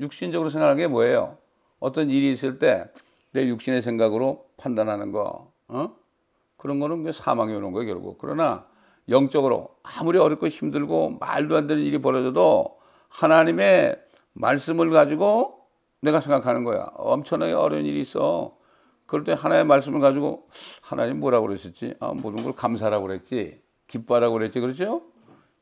육신적으로 0.00 0.50
생각하는 0.50 0.76
게 0.76 0.88
뭐예요? 0.88 1.38
어떤 1.84 2.10
일이 2.10 2.32
있을 2.32 2.58
때 2.58 2.84
내 3.34 3.48
육신의 3.48 3.82
생각으로 3.82 4.46
판단하는 4.56 5.10
거, 5.10 5.52
어? 5.66 5.96
그런 6.56 6.78
거는 6.78 7.10
사망이 7.10 7.52
오는 7.52 7.72
거예요, 7.72 7.88
결국. 7.88 8.16
그러나 8.18 8.64
영적으로 9.08 9.76
아무리 9.82 10.18
어렵고 10.18 10.46
힘들고 10.46 11.18
말도 11.18 11.56
안 11.56 11.66
되는 11.66 11.82
일이 11.82 12.00
벌어져도 12.00 12.78
하나님의 13.08 14.00
말씀을 14.34 14.90
가지고 14.90 15.66
내가 16.00 16.20
생각하는 16.20 16.62
거야. 16.62 16.90
엄청나게 16.94 17.52
어려운 17.54 17.84
일이 17.86 18.00
있어. 18.00 18.56
그럴 19.06 19.24
때 19.24 19.32
하나님의 19.32 19.66
말씀을 19.66 20.00
가지고 20.00 20.48
하나님 20.80 21.18
뭐라고 21.18 21.48
그러셨지? 21.48 21.96
아, 21.98 22.12
모든 22.12 22.44
걸 22.44 22.54
감사라고 22.54 23.08
그랬지. 23.08 23.62
기뻐하라고 23.88 24.34
그랬지. 24.34 24.60
그렇죠? 24.60 25.02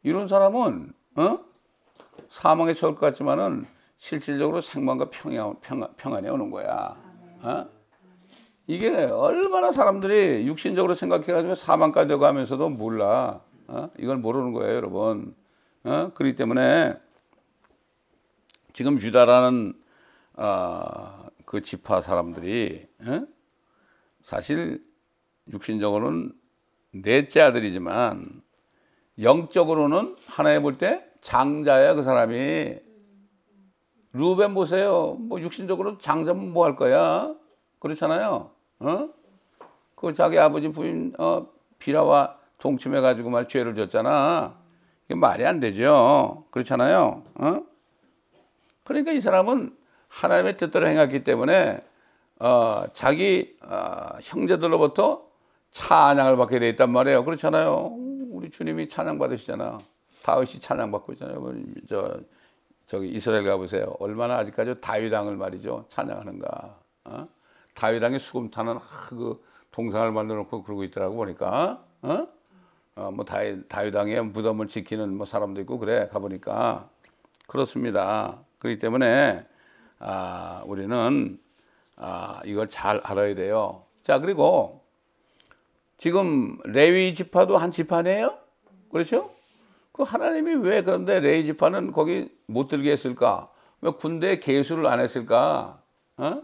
이런 0.03 0.29
사람은, 0.29 0.93
어? 1.17 1.39
사망에 2.29 2.75
처할 2.75 2.95
것 2.97 3.01
같지만은 3.01 3.67
실질적으로 4.03 4.61
생명과 4.61 5.11
평안, 5.11 5.55
평안, 5.61 5.89
평안이 5.97 6.29
오는 6.29 6.51
거야. 6.51 7.01
어? 7.41 7.69
이게 8.67 9.05
얼마나 9.05 9.71
사람들이 9.71 10.45
육신적으로 10.45 10.95
생각해가지고 10.95 11.55
사망까지 11.55 12.09
되고 12.09 12.27
하면서도 12.27 12.69
몰라. 12.71 13.43
어? 13.69 13.91
이걸 14.01 14.17
모르는 14.17 14.55
거예요, 14.55 14.75
여러분. 14.75 15.37
어? 15.85 16.11
그렇기 16.15 16.35
때문에 16.35 16.95
지금 18.73 19.01
유다라는 19.01 19.73
어, 20.35 21.27
그 21.45 21.61
지파 21.61 22.01
사람들이 22.01 22.89
어? 23.07 23.25
사실 24.21 24.85
육신적으로는 25.53 26.33
넷째 26.91 27.41
아들이지만 27.41 28.43
영적으로는 29.21 30.17
하나에 30.27 30.59
볼 30.59 30.77
때 30.79 31.05
장자야 31.21 31.95
그 31.95 32.03
사람이 32.03 32.91
루벤 34.13 34.55
보세요 34.55 35.17
뭐 35.19 35.41
육신적으로 35.41 35.99
장자면 35.99 36.53
뭐 36.53 36.65
할 36.65 36.77
거야 36.77 37.35
그렇잖아요 37.79 38.51
어? 38.81 39.09
그 39.95 40.13
자기 40.15 40.39
아버지 40.39 40.69
부인 40.69 41.15
어, 41.19 41.47
비라와 41.79 42.39
동침해 42.59 43.01
가지고 43.01 43.31
말 43.31 43.49
죄를 43.49 43.75
졌잖아 43.75 44.57
이게 45.07 45.15
말이 45.15 45.47
안 45.47 45.61
되죠 45.61 46.45
그렇잖아요 46.51 47.23
어? 47.35 47.63
그러니까 48.85 49.13
이 49.13 49.21
사람은 49.21 49.77
하나님의 50.09 50.57
뜻대로 50.57 50.87
행했기 50.87 51.25
때문에 51.25 51.83
어, 52.39 52.85
자기 52.93 53.57
어, 53.63 54.19
형제들로부터 54.21 55.25
찬양을 55.71 56.37
받게 56.37 56.59
돼 56.59 56.69
있단 56.71 56.91
말이에요. 56.91 57.25
그렇잖아요. 57.25 57.97
우리 58.31 58.51
주님이 58.51 58.89
찬양 58.89 59.19
받으시잖아. 59.19 59.79
다윗이 60.23 60.61
찬양 60.61 60.93
받고 60.93 61.13
있잖아요. 61.15 61.55
저 61.89 62.21
저기 62.87 63.09
이스라엘 63.09 63.45
가보세요. 63.45 63.95
얼마나 64.01 64.37
아직까지 64.37 64.81
다윗왕을 64.81 65.37
말이죠. 65.37 65.87
찬양하는가. 65.89 66.79
어? 67.05 67.29
다윗왕의 67.75 68.19
수금타는 68.19 68.79
그 69.09 69.43
동상을 69.71 70.11
만들어 70.13 70.39
놓고 70.41 70.63
그러고 70.63 70.85
있더라고 70.85 71.17
보니까. 71.17 71.85
어? 72.03 72.27
어, 72.95 73.11
뭐 73.11 73.25
다윗, 73.25 73.69
다윗왕의 73.69 74.27
무덤을 74.27 74.69
지키는 74.69 75.17
뭐 75.17 75.25
사람도 75.25 75.61
있고 75.63 75.79
그래 75.79 76.09
가보니까 76.13 76.91
그렇습니다. 77.47 78.45
그렇기 78.59 78.79
때문에 78.79 79.47
아, 79.99 80.63
우리는 80.67 81.39
아, 81.97 82.41
이걸 82.45 82.69
잘 82.69 83.01
알아야 83.03 83.35
돼요. 83.35 83.87
자 84.03 84.19
그리고 84.19 84.85
지금 85.97 86.59
레위 86.65 87.15
지파도 87.15 87.57
한 87.57 87.71
지파네요. 87.71 88.37
그렇죠? 88.91 89.31
그 89.93 90.03
하나님이 90.03 90.55
왜 90.67 90.83
그런데 90.83 91.21
레위 91.21 91.45
지파는 91.45 91.93
거기 91.93 92.31
못 92.47 92.69
들게 92.69 92.93
했을까? 92.93 93.51
왜 93.83 93.91
군대 93.91 94.37
개수를 94.37 94.87
안 94.87 95.01
했을까? 95.01 95.83
어? 96.17 96.43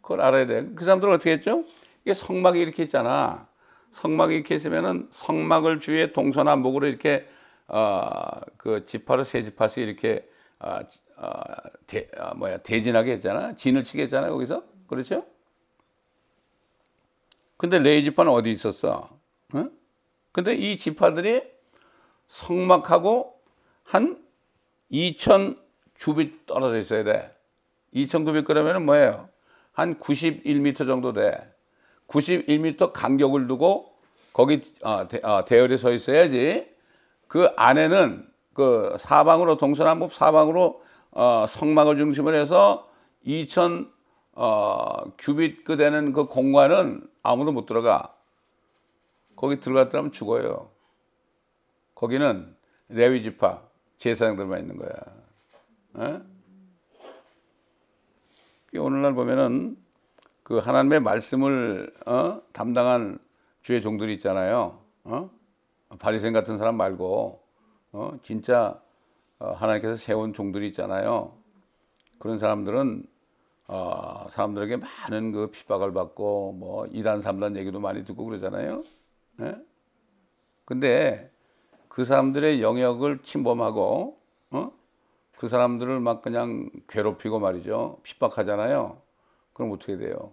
그걸 0.00 0.20
알아야 0.20 0.46
돼. 0.46 0.68
그 0.74 0.84
사람들은 0.84 1.14
어떻게 1.14 1.32
했죠? 1.32 1.64
이게 2.04 2.14
성막이 2.14 2.60
이렇게 2.60 2.84
있잖아. 2.84 3.48
성막이 3.90 4.34
이렇게 4.34 4.54
있으면은 4.54 5.08
성막을 5.10 5.80
주위에 5.80 6.12
동서남북으로 6.12 6.86
이렇게 6.86 7.26
어그 7.66 8.86
지파를 8.86 9.24
세 9.24 9.42
지파씩 9.42 9.82
이렇게 9.82 10.28
어, 10.60 10.78
어, 11.16 11.40
대, 11.86 12.08
어, 12.16 12.34
뭐야 12.36 12.58
대진하게 12.58 13.12
했잖아. 13.12 13.54
진을 13.54 13.82
치게 13.82 14.04
했잖아 14.04 14.28
거기서 14.28 14.62
그렇죠? 14.86 15.26
근데 17.56 17.78
레이 17.78 18.04
지파는 18.04 18.30
어디 18.30 18.52
있었어? 18.52 19.10
어? 19.54 19.68
근데 20.32 20.54
이 20.54 20.76
지파들이 20.76 21.57
성막하고 22.28 23.34
한 23.82 24.22
2천 24.92 25.58
큐빗 25.96 26.46
떨어져 26.46 26.78
있어야 26.78 27.02
돼. 27.04 27.34
2천 27.94 28.24
큐빗 28.24 28.44
그러면은 28.44 28.84
뭐예요? 28.84 29.28
한 29.72 29.98
91m 29.98 30.86
정도 30.86 31.12
돼. 31.12 31.52
91m 32.06 32.92
간격을 32.92 33.48
두고 33.48 33.92
거기 34.32 34.60
어, 34.82 35.08
대, 35.08 35.20
어, 35.22 35.44
대열에 35.44 35.76
서 35.76 35.90
있어야지 35.90 36.68
그 37.26 37.48
안에는 37.56 38.26
그 38.54 38.94
사방으로 38.98 39.56
동서남북 39.56 40.12
사방으로 40.12 40.82
어, 41.10 41.44
성막을 41.48 41.96
중심으로 41.96 42.36
해서 42.36 42.88
2천 43.26 43.90
어, 44.32 45.12
큐빗 45.18 45.64
그 45.64 45.76
되는 45.76 46.12
그 46.12 46.26
공간은 46.26 47.08
아무도 47.22 47.52
못 47.52 47.66
들어가. 47.66 48.14
거기 49.36 49.60
들어갔다면 49.60 50.12
죽어요. 50.12 50.70
거기는 51.98 52.54
레위 52.90 53.24
지파 53.24 53.60
제사장들만 53.96 54.60
있는 54.60 54.76
거야. 54.76 54.90
에? 55.98 56.22
오늘날 58.78 59.14
보면은 59.14 59.76
그 60.44 60.58
하나님의 60.58 61.00
말씀을 61.00 61.92
어? 62.06 62.40
담당한 62.52 63.18
주의 63.62 63.82
종들이 63.82 64.14
있잖아요. 64.14 64.80
어? 65.02 65.28
바리새인 65.98 66.32
같은 66.32 66.56
사람 66.56 66.76
말고 66.76 67.42
어? 67.90 68.12
진짜 68.22 68.80
어, 69.40 69.50
하나님께서 69.50 69.96
세운 69.96 70.32
종들이 70.32 70.68
있잖아요. 70.68 71.36
그런 72.20 72.38
사람들은 72.38 73.06
어, 73.66 74.26
사람들에게 74.30 74.76
많은 74.76 75.32
그 75.32 75.50
핍박을 75.50 75.92
받고 75.92 76.52
뭐 76.52 76.86
이단 76.86 77.20
삼단 77.20 77.56
얘기도 77.56 77.80
많이 77.80 78.04
듣고 78.04 78.24
그러잖아요. 78.24 78.84
예? 79.40 79.56
근데 80.64 81.32
그 81.88 82.04
사람들의 82.04 82.62
영역을 82.62 83.22
침범하고 83.22 84.18
어? 84.50 84.72
그 85.36 85.48
사람들을 85.48 86.00
막 86.00 86.22
그냥 86.22 86.70
괴롭히고 86.88 87.38
말이죠. 87.38 87.98
핍박하잖아요. 88.02 89.00
그럼 89.52 89.72
어떻게 89.72 89.96
돼요? 89.96 90.32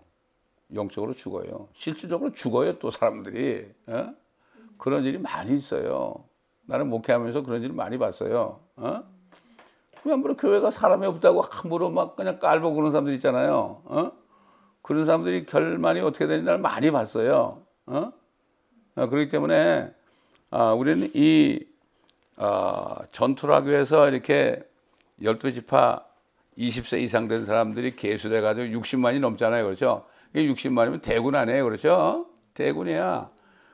영적으로 0.73 1.13
죽어요. 1.13 1.69
실질적으로 1.73 2.31
죽어요. 2.31 2.79
또 2.79 2.89
사람들이 2.89 3.71
어? 3.87 4.13
그런 4.77 5.03
일이 5.03 5.17
많이 5.17 5.53
있어요. 5.53 6.25
나는 6.65 6.89
목회하면서 6.89 7.43
그런 7.43 7.61
일을 7.61 7.75
많이 7.75 7.97
봤어요. 7.97 8.59
어? 8.75 9.03
함부로 10.03 10.35
교회가 10.35 10.69
사람이 10.69 11.05
없다고 11.07 11.41
함부로 11.41 11.89
막 11.89 12.15
그냥 12.15 12.37
깔고 12.39 12.73
그런 12.73 12.91
사람들 12.91 13.13
있잖아요. 13.15 13.81
어? 13.85 14.11
그런 14.81 15.05
사람들이 15.05 15.45
결말이 15.45 15.99
어떻게 16.01 16.27
되는지 16.27 16.49
를 16.49 16.59
많이 16.59 16.91
봤어요. 16.91 17.63
어? 17.87 18.11
어, 18.95 19.07
그렇기 19.07 19.29
때문에 19.29 19.93
아, 20.57 20.71
우리는 20.71 21.11
이 21.13 21.59
어, 22.37 22.95
전투를 23.11 23.53
하기 23.55 23.71
위해서 23.71 24.07
이렇게 24.07 24.63
열두 25.21 25.51
지파 25.51 26.05
20세 26.57 27.01
이상 27.01 27.27
된 27.27 27.45
사람들이 27.45 27.97
개수돼 27.97 28.39
가지고 28.39 28.67
60만이 28.79 29.19
넘잖아요. 29.19 29.65
그렇죠? 29.65 30.05
이게 30.33 30.49
60만이면 30.53 31.01
대군 31.01 31.35
아니에요. 31.35 31.65
그렇죠? 31.65 32.27
대군이야. 32.53 33.31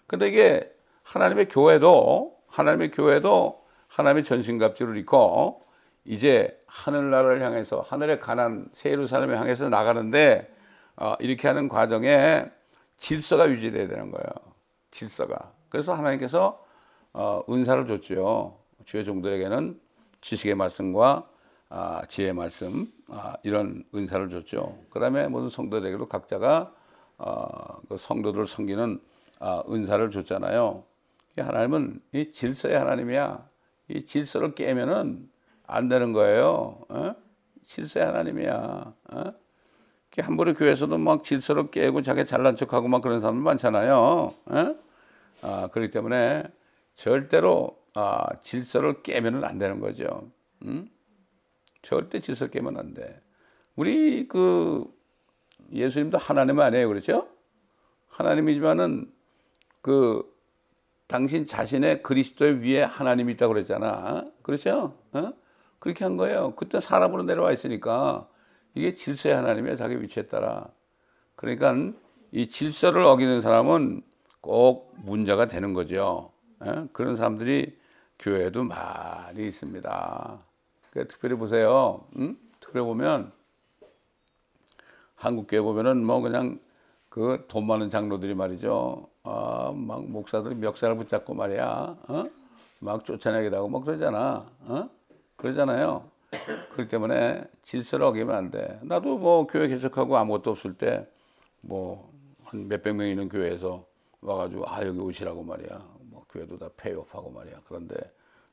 근데 0.07 0.27
이게 0.27 0.73
하나님의 1.03 1.49
교회도 1.49 2.37
하나님의 2.47 2.89
교회도 2.89 3.61
하나님의 3.87 4.23
전신갑주를 4.23 4.97
입고 4.97 5.61
이제 6.03 6.59
하늘나라를 6.65 7.43
향해서 7.43 7.85
하늘의 7.87 8.19
가난 8.19 8.69
새 8.73 8.89
예루살렘을 8.89 9.37
향해서 9.37 9.69
나가는데 9.69 10.51
어, 10.95 11.13
이렇게 11.19 11.47
하는 11.47 11.67
과정에 11.67 12.45
질서가 12.97 13.51
유지돼야 13.51 13.87
되는 13.87 14.09
거예요. 14.09 14.25
질서가. 14.89 15.51
그래서 15.69 15.93
하나님께서 15.93 16.70
어, 17.13 17.43
은사를 17.49 17.85
줬죠. 17.85 18.57
주의 18.85 19.03
종들에게는 19.03 19.79
지식의 20.21 20.55
말씀과 20.55 21.27
아, 21.69 22.01
지혜의 22.07 22.33
말씀 22.33 22.91
아, 23.07 23.35
이런 23.43 23.83
은사를 23.95 24.29
줬죠. 24.29 24.77
그다음에 24.89 25.27
모든 25.27 25.49
성도들에게도 25.49 26.07
각자가 26.07 26.73
어, 27.17 27.81
그 27.87 27.97
성도들을 27.97 28.45
섬기는 28.45 28.99
아, 29.39 29.63
은사를 29.69 30.09
줬잖아요. 30.11 30.83
하나님은 31.37 32.01
이 32.13 32.31
질서의 32.31 32.77
하나님이야. 32.77 33.47
이 33.89 34.05
질서를 34.05 34.53
깨면은 34.55 35.29
안 35.65 35.87
되는 35.87 36.13
거예요. 36.13 36.81
어? 36.89 37.15
질서의 37.65 38.05
하나님이야. 38.05 38.93
어? 39.13 39.33
함부로 40.17 40.53
교회에서도 40.53 40.97
막 40.97 41.23
질서를 41.23 41.71
깨고 41.71 42.01
자기 42.01 42.25
잘난 42.25 42.55
척하고 42.57 42.89
막 42.89 43.01
그런 43.01 43.21
사람들 43.21 43.41
많잖아요. 43.43 43.95
어? 44.45 44.75
아, 45.41 45.69
그렇기 45.71 45.89
때문에 45.89 46.43
절대로 46.95 47.77
아, 47.93 48.25
질서를 48.41 49.03
깨면은 49.03 49.43
안 49.43 49.57
되는 49.57 49.79
거죠. 49.79 50.31
음? 50.63 50.89
절대 51.81 52.19
질서 52.19 52.47
깨면 52.47 52.77
안 52.77 52.93
돼. 52.93 53.21
우리 53.75 54.27
그 54.27 54.85
예수님도 55.73 56.17
하나님 56.17 56.59
아니에요, 56.59 56.87
그렇죠? 56.87 57.27
하나님이지만은 58.07 59.11
그 59.81 60.23
당신 61.07 61.45
자신의 61.45 62.03
그리스도의 62.03 62.63
위에 62.63 62.83
하나님이 62.83 63.33
있다고 63.33 63.53
그랬잖아. 63.53 64.25
그렇죠? 64.41 64.97
어? 65.11 65.33
그렇게 65.79 66.05
한 66.05 66.15
거예요. 66.15 66.55
그때 66.55 66.79
사람으로 66.79 67.23
내려와 67.23 67.51
있으니까 67.51 68.29
이게 68.75 68.93
질서의 68.93 69.35
하나님이야 69.35 69.75
자기 69.75 70.01
위치에 70.01 70.27
따라. 70.27 70.69
그러니까 71.35 71.75
이 72.31 72.47
질서를 72.47 73.01
어기는 73.03 73.41
사람은 73.41 74.03
꼭 74.39 74.93
문제가 74.97 75.47
되는 75.47 75.73
거죠. 75.73 76.30
예? 76.65 76.87
그런 76.93 77.15
사람들이 77.15 77.77
교회에도 78.19 78.63
많이 78.63 79.47
있습니다. 79.47 80.39
그러니까 80.91 81.11
특별히 81.11 81.35
보세요. 81.35 82.05
음? 82.17 82.37
특별히 82.59 82.85
보면 82.85 83.31
한국 85.15 85.47
교회 85.47 85.61
보면은 85.61 86.05
뭐 86.05 86.21
그냥 86.21 86.59
그 87.09 87.45
돈 87.47 87.67
많은 87.67 87.89
장로들이 87.89 88.33
말이죠. 88.35 89.07
아, 89.23 89.71
막 89.75 90.05
목사들이 90.09 90.55
멱살을 90.55 90.95
붙잡고 90.95 91.33
말이야. 91.33 91.97
어? 92.07 92.25
막 92.79 93.05
쫓아내기도 93.05 93.57
하고 93.57 93.69
막 93.69 93.83
그러잖아. 93.85 94.45
어? 94.61 94.89
그러잖아요. 95.35 96.09
그렇기 96.73 96.87
때문에 96.89 97.43
질서를 97.63 98.05
어기면 98.05 98.35
안 98.35 98.51
돼. 98.51 98.79
나도 98.83 99.17
뭐 99.17 99.45
교회 99.47 99.67
개척하고 99.67 100.17
아무것도 100.17 100.51
없을 100.51 100.73
때 100.75 101.07
뭐 101.63 102.09
한 102.45 102.67
몇백 102.67 102.95
명 102.95 103.07
있는 103.07 103.29
교회에서 103.29 103.85
와가지고 104.21 104.65
아 104.67 104.85
여기 104.85 104.99
오시라고 104.99 105.43
말이야. 105.43 106.00
뭐 106.31 106.45
교회도 106.45 106.57
다 106.57 106.69
폐업하고 106.77 107.29
말이야. 107.29 107.61
그런데 107.65 107.95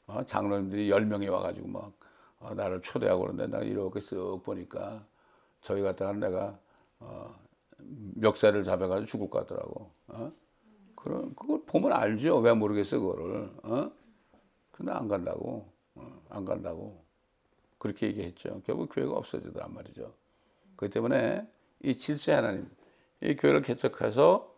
어, 0.07 0.25
장로님들이 0.25 0.91
열 0.91 1.07
명이 1.07 1.29
와가지고 1.29 1.69
막 1.69 1.93
어, 2.41 2.55
나를 2.55 2.83
초대하고 2.83 3.23
그러는데 3.23 3.51
나 3.51 3.63
이렇게 3.63 4.01
쓱 4.01 4.43
보니까 4.43 5.05
저희 5.61 5.83
같다가 5.83 6.13
내가 6.13 6.59
어, 7.01 7.35
멱살을 7.79 8.65
잡아가지고 8.65 9.07
죽을 9.07 9.31
것 9.31 9.41
같더라고. 9.41 9.91
어? 10.09 10.33
그런 10.97 11.35
그걸 11.35 11.63
보면 11.65 11.93
알죠. 11.93 12.39
왜 12.39 12.53
모르겠어 12.53 12.99
그거를. 12.99 13.51
어? 13.63 13.91
근데 14.73 14.93
안 14.93 15.09
간다고. 15.09 15.71
어, 15.95 16.23
안 16.29 16.45
간다고 16.45 17.05
그렇게 17.79 18.09
얘기했죠. 18.09 18.61
결국 18.65 18.89
교회가 18.93 19.13
없어지더란 19.13 19.73
말이죠. 19.73 20.13
그렇기 20.77 20.93
때문에 20.93 21.47
이 21.83 21.97
질서의 21.97 22.37
하나님, 22.37 22.71
이 23.21 23.37
교회를 23.37 23.63
개척해서 23.63 24.53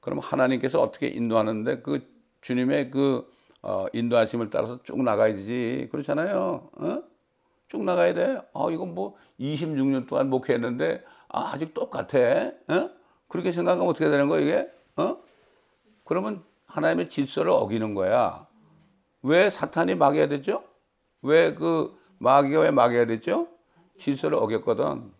그럼 0.00 0.18
하나님께서 0.18 0.80
어떻게 0.80 1.08
인도하는데 1.08 1.80
그 1.82 2.13
주님의 2.48 2.90
그 2.90 3.26
어, 3.62 3.86
인도하심을 3.94 4.50
따라서 4.50 4.82
쭉 4.82 5.02
나가야지 5.02 5.88
그렇잖아요. 5.90 6.68
어? 6.74 7.02
쭉 7.68 7.82
나가야 7.82 8.12
돼. 8.12 8.38
아, 8.52 8.66
이건 8.70 8.94
뭐 8.94 9.16
26년 9.40 10.06
동안 10.06 10.28
목회했는데 10.28 11.02
아, 11.30 11.52
아직 11.54 11.72
똑같아. 11.72 12.18
어? 12.68 12.90
그렇게 13.28 13.50
생각하면 13.50 13.88
어떻게 13.88 14.10
되는 14.10 14.28
거야, 14.28 14.40
이게? 14.40 14.70
어? 14.96 15.16
그러면 16.04 16.44
하나님의 16.66 17.08
질서를 17.08 17.50
어기는 17.50 17.94
거야. 17.94 18.46
왜 19.22 19.48
사탄이 19.48 19.94
막아야 19.94 20.28
되죠? 20.28 20.62
왜 21.22 21.54
그 21.54 21.98
마귀가 22.18 22.60
왜 22.60 22.70
막아야 22.70 23.06
되죠? 23.06 23.48
질서를 23.96 24.36
어겼거든. 24.36 25.10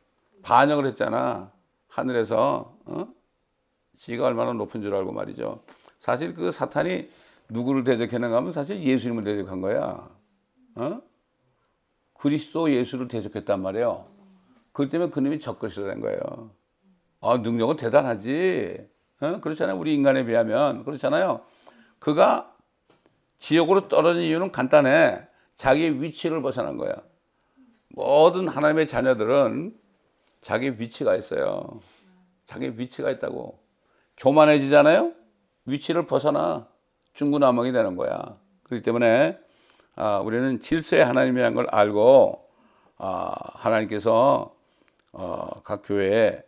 반역을 0.42 0.84
했잖아. 0.88 1.50
하늘에서. 1.88 2.76
어? 2.84 3.08
지가 3.96 4.26
얼마나 4.26 4.52
높은 4.52 4.82
줄 4.82 4.94
알고 4.94 5.12
말이죠. 5.12 5.62
사실 6.04 6.34
그 6.34 6.52
사탄이 6.52 7.08
누구를 7.48 7.82
대적했는가 7.82 8.36
하면 8.36 8.52
사실 8.52 8.78
예수님을 8.82 9.24
대적한 9.24 9.62
거야. 9.62 10.10
어? 10.74 11.02
그리스도 12.12 12.70
예수를 12.70 13.08
대적했단 13.08 13.62
말이에요. 13.62 14.06
그렇기 14.74 14.90
때문에 14.90 15.10
그놈이 15.10 15.40
적그리스도 15.40 15.86
된 15.86 16.00
거예요. 16.00 16.50
아, 17.22 17.38
능력은 17.38 17.76
대단하지. 17.76 18.86
어? 19.22 19.40
그렇잖아요. 19.40 19.78
우리 19.78 19.94
인간에 19.94 20.26
비하면. 20.26 20.84
그렇잖아요. 20.84 21.40
그가 22.00 22.54
지옥으로 23.38 23.88
떨어진 23.88 24.24
이유는 24.24 24.52
간단해. 24.52 25.26
자기 25.56 26.02
위치를 26.02 26.42
벗어난 26.42 26.76
거야. 26.76 26.96
모든 27.88 28.46
하나님의 28.48 28.88
자녀들은 28.88 29.74
자기 30.42 30.78
위치가 30.78 31.16
있어요. 31.16 31.80
자기 32.44 32.78
위치가 32.78 33.10
있다고. 33.10 33.58
교만해지잖아요? 34.18 35.23
위치를 35.66 36.06
벗어나 36.06 36.68
중구난방이 37.14 37.72
되는 37.72 37.96
거야. 37.96 38.38
그렇기 38.64 38.82
때문에 38.82 39.38
아, 39.96 40.18
우리는 40.18 40.58
질서의 40.60 41.04
하나님이라는 41.04 41.54
걸 41.54 41.66
알고 41.70 42.48
아, 42.98 43.34
하나님께서 43.54 44.54
어, 45.12 45.62
각 45.62 45.82
교회에 45.84 46.42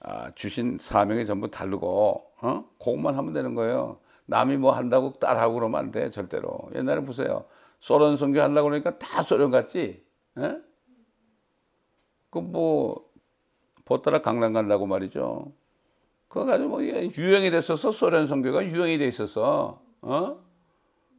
아, 0.00 0.30
주신 0.34 0.78
사명이 0.80 1.26
전부 1.26 1.50
다르고 1.50 2.32
어? 2.40 2.64
그것만 2.78 3.14
하면 3.14 3.32
되는 3.32 3.54
거예요. 3.54 4.00
남이 4.26 4.56
뭐 4.56 4.72
한다고 4.72 5.12
따라하고 5.14 5.54
그러면 5.54 5.78
안 5.80 5.90
돼, 5.90 6.10
절대로. 6.10 6.68
옛날에 6.74 7.00
보세요. 7.00 7.44
소련 7.78 8.16
선교 8.16 8.40
한다고 8.40 8.68
그러니까 8.68 8.98
다 8.98 9.22
소련 9.22 9.50
같지? 9.50 10.04
예? 10.38 10.60
그뭐 12.30 13.06
보따라 13.84 14.20
강남 14.20 14.52
간다고 14.52 14.86
말이죠. 14.86 15.52
그거 16.36 16.44
가지고 16.44 16.68
뭐 16.68 16.84
유행이 16.84 17.50
됐어서 17.50 17.90
소련 17.90 18.26
선교가 18.26 18.66
유행이 18.66 18.98
돼 18.98 19.06
있어서 19.06 19.80
어? 20.02 20.38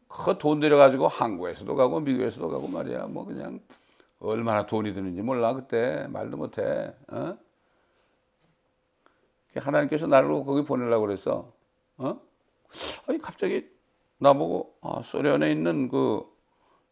그거 0.07 0.37
돈 0.37 0.59
들여 0.59 0.77
가지고 0.77 1.07
한국에서도 1.07 1.75
가고 1.75 1.99
미국에서도 2.01 2.47
가고 2.47 2.67
말이야. 2.67 3.07
뭐 3.07 3.25
그냥 3.25 3.59
얼마나 4.19 4.67
돈이 4.67 4.93
드는지 4.93 5.23
몰라 5.23 5.55
그때 5.55 6.05
말도 6.09 6.37
못해. 6.37 6.93
어? 7.11 7.35
하나님께서 9.55 10.05
나를 10.05 10.29
거기 10.45 10.63
보내려고 10.63 11.07
그래서 11.07 11.51
어? 11.97 12.19
아니 13.07 13.17
갑자기 13.17 13.67
나보고 14.19 14.75
아, 14.81 15.01
소련에 15.03 15.51
있는 15.51 15.89
그 15.89 16.27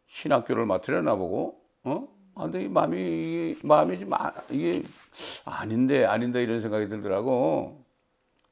신학교를 0.07 0.65
맡으려 0.65 1.03
나보고 1.03 1.61
어? 1.83 2.07
아, 2.33 2.43
근데 2.45 2.63
이 2.63 2.69
마음이 2.69 3.57
마음이 3.61 3.99
좀 3.99 4.13
아, 4.15 4.33
이게 4.49 4.81
아닌데 5.45 6.05
아닌데 6.05 6.41
이런 6.41 6.59
생각이 6.59 6.87
들더라고. 6.87 7.84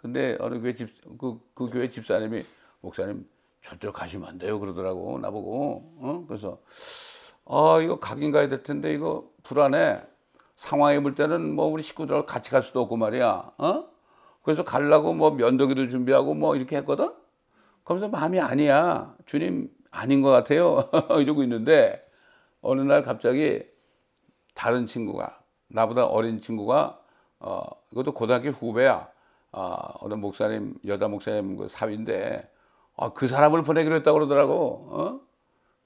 근데 0.03 0.37
어느 0.41 0.59
교회 0.59 0.73
집 0.75 0.87
그 1.17 1.39
그 1.55 1.69
교회 1.69 1.89
집사님이 1.89 2.43
목사님 2.81 3.25
저쪽 3.61 3.93
가시면 3.93 4.27
안 4.27 4.37
돼요 4.37 4.59
그러더라고 4.59 5.17
나보고. 5.19 5.93
어? 6.01 6.25
그래서 6.27 6.59
아 7.45 7.79
이거 7.81 7.99
가긴 7.99 8.31
가야 8.31 8.49
될 8.49 8.63
텐데 8.63 8.93
이거 8.93 9.29
불안해. 9.43 10.03
상황이 10.57 10.99
볼 11.01 11.15
때는 11.15 11.55
뭐 11.55 11.65
우리 11.67 11.81
식구들하고 11.83 12.25
같이 12.25 12.51
갈 12.51 12.61
수도 12.61 12.81
없고 12.81 12.97
말이야. 12.97 13.53
어? 13.57 13.85
그래서 14.43 14.63
가려고 14.63 15.13
뭐 15.13 15.31
면도기도 15.31 15.87
준비하고 15.87 16.33
뭐 16.35 16.55
이렇게 16.55 16.75
했거든? 16.77 17.13
그러면서 17.85 18.09
마음이 18.09 18.39
아니야. 18.41 19.15
주님 19.25 19.69
아닌 19.91 20.21
것 20.21 20.29
같아요. 20.31 20.89
이러고 21.21 21.43
있는데 21.43 22.05
어느 22.61 22.81
날 22.81 23.03
갑자기 23.03 23.63
다른 24.53 24.85
친구가 24.85 25.41
나보다 25.69 26.05
어린 26.05 26.41
친구가 26.41 26.99
어 27.39 27.61
이것도 27.91 28.13
고등학교 28.13 28.49
후배야 28.49 29.07
어, 29.53 29.75
어떤 30.01 30.19
목사님 30.19 30.75
여자 30.87 31.07
목사님 31.07 31.57
그 31.57 31.67
사위인데 31.67 32.49
아, 32.97 33.09
그 33.13 33.27
사람을 33.27 33.63
보내기로 33.63 33.95
했다고 33.97 34.15
그러더라고. 34.17 34.87
어? 34.91 35.21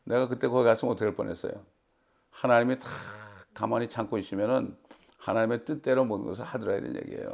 내가 0.05 0.27
그때 0.27 0.47
거기 0.47 0.65
갔으면 0.65 0.93
어떻게 0.93 1.05
할 1.05 1.15
뻔했어요. 1.15 1.53
하나님이 2.31 2.79
다 2.79 2.89
가만히 3.53 3.87
참고 3.89 4.17
있으면은 4.17 4.77
하나님의 5.19 5.65
뜻대로 5.65 6.05
모든 6.05 6.25
것을 6.25 6.45
하더라 6.45 6.75
이런 6.75 6.95
얘기예요. 6.95 7.29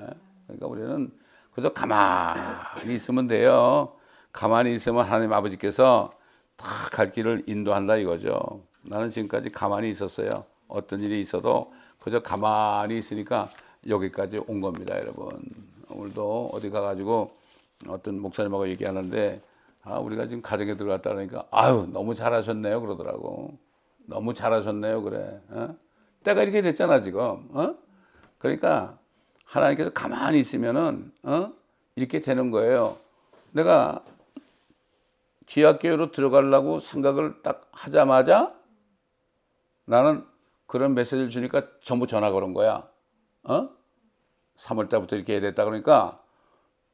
예? 0.00 0.06
그러니까 0.46 0.66
우리는 0.66 1.12
그저 1.54 1.72
가만히 1.72 2.94
있으면 2.94 3.28
돼요. 3.28 3.94
가만히 4.32 4.74
있으면 4.74 5.04
하나님 5.04 5.32
아버지께서 5.32 6.10
다 6.56 6.66
갈 6.92 7.12
길을 7.12 7.44
인도한다 7.46 7.96
이거죠. 7.96 8.62
나는 8.82 9.10
지금까지 9.10 9.50
가만히 9.52 9.90
있었어요. 9.90 10.44
어떤 10.68 11.00
일이 11.00 11.20
있어도 11.20 11.72
그저 12.00 12.20
가만히 12.22 12.98
있으니까 12.98 13.50
여기까지 13.88 14.38
온 14.46 14.60
겁니다, 14.62 14.96
여러분. 14.98 15.30
오늘도 15.90 16.50
어디 16.52 16.70
가가지고 16.70 17.34
어떤 17.88 18.20
목사님하고 18.20 18.68
얘기하는데 18.68 19.42
아, 19.82 19.98
우리가 19.98 20.26
지금 20.26 20.42
가정에 20.42 20.74
들어갔다 20.74 21.10
그러니까 21.10 21.46
아유 21.50 21.88
너무 21.92 22.14
잘하셨네요 22.14 22.80
그러더라고 22.80 23.56
너무 24.06 24.34
잘하셨네요 24.34 25.02
그래 25.02 25.40
어? 25.50 25.76
때가 26.24 26.42
이렇게 26.42 26.62
됐잖아 26.62 27.02
지금 27.02 27.48
어? 27.52 27.76
그러니까 28.38 28.98
하나님께서 29.44 29.90
가만히 29.90 30.40
있으면은 30.40 31.12
어? 31.22 31.52
이렇게 31.94 32.20
되는 32.20 32.50
거예요 32.50 32.98
내가 33.52 34.02
지하교회로 35.46 36.10
들어가려고 36.10 36.80
생각을 36.80 37.42
딱 37.42 37.68
하자마자 37.70 38.54
나는 39.84 40.24
그런 40.66 40.94
메시지를 40.94 41.28
주니까 41.30 41.62
전부 41.80 42.08
전화 42.08 42.30
걸은 42.30 42.54
거야 42.54 42.88
어? 43.44 43.68
3월 44.56 44.88
달부터 44.88 45.16
이렇게 45.16 45.34
해야 45.34 45.40
됐다 45.40 45.64
그러니까 45.64 46.20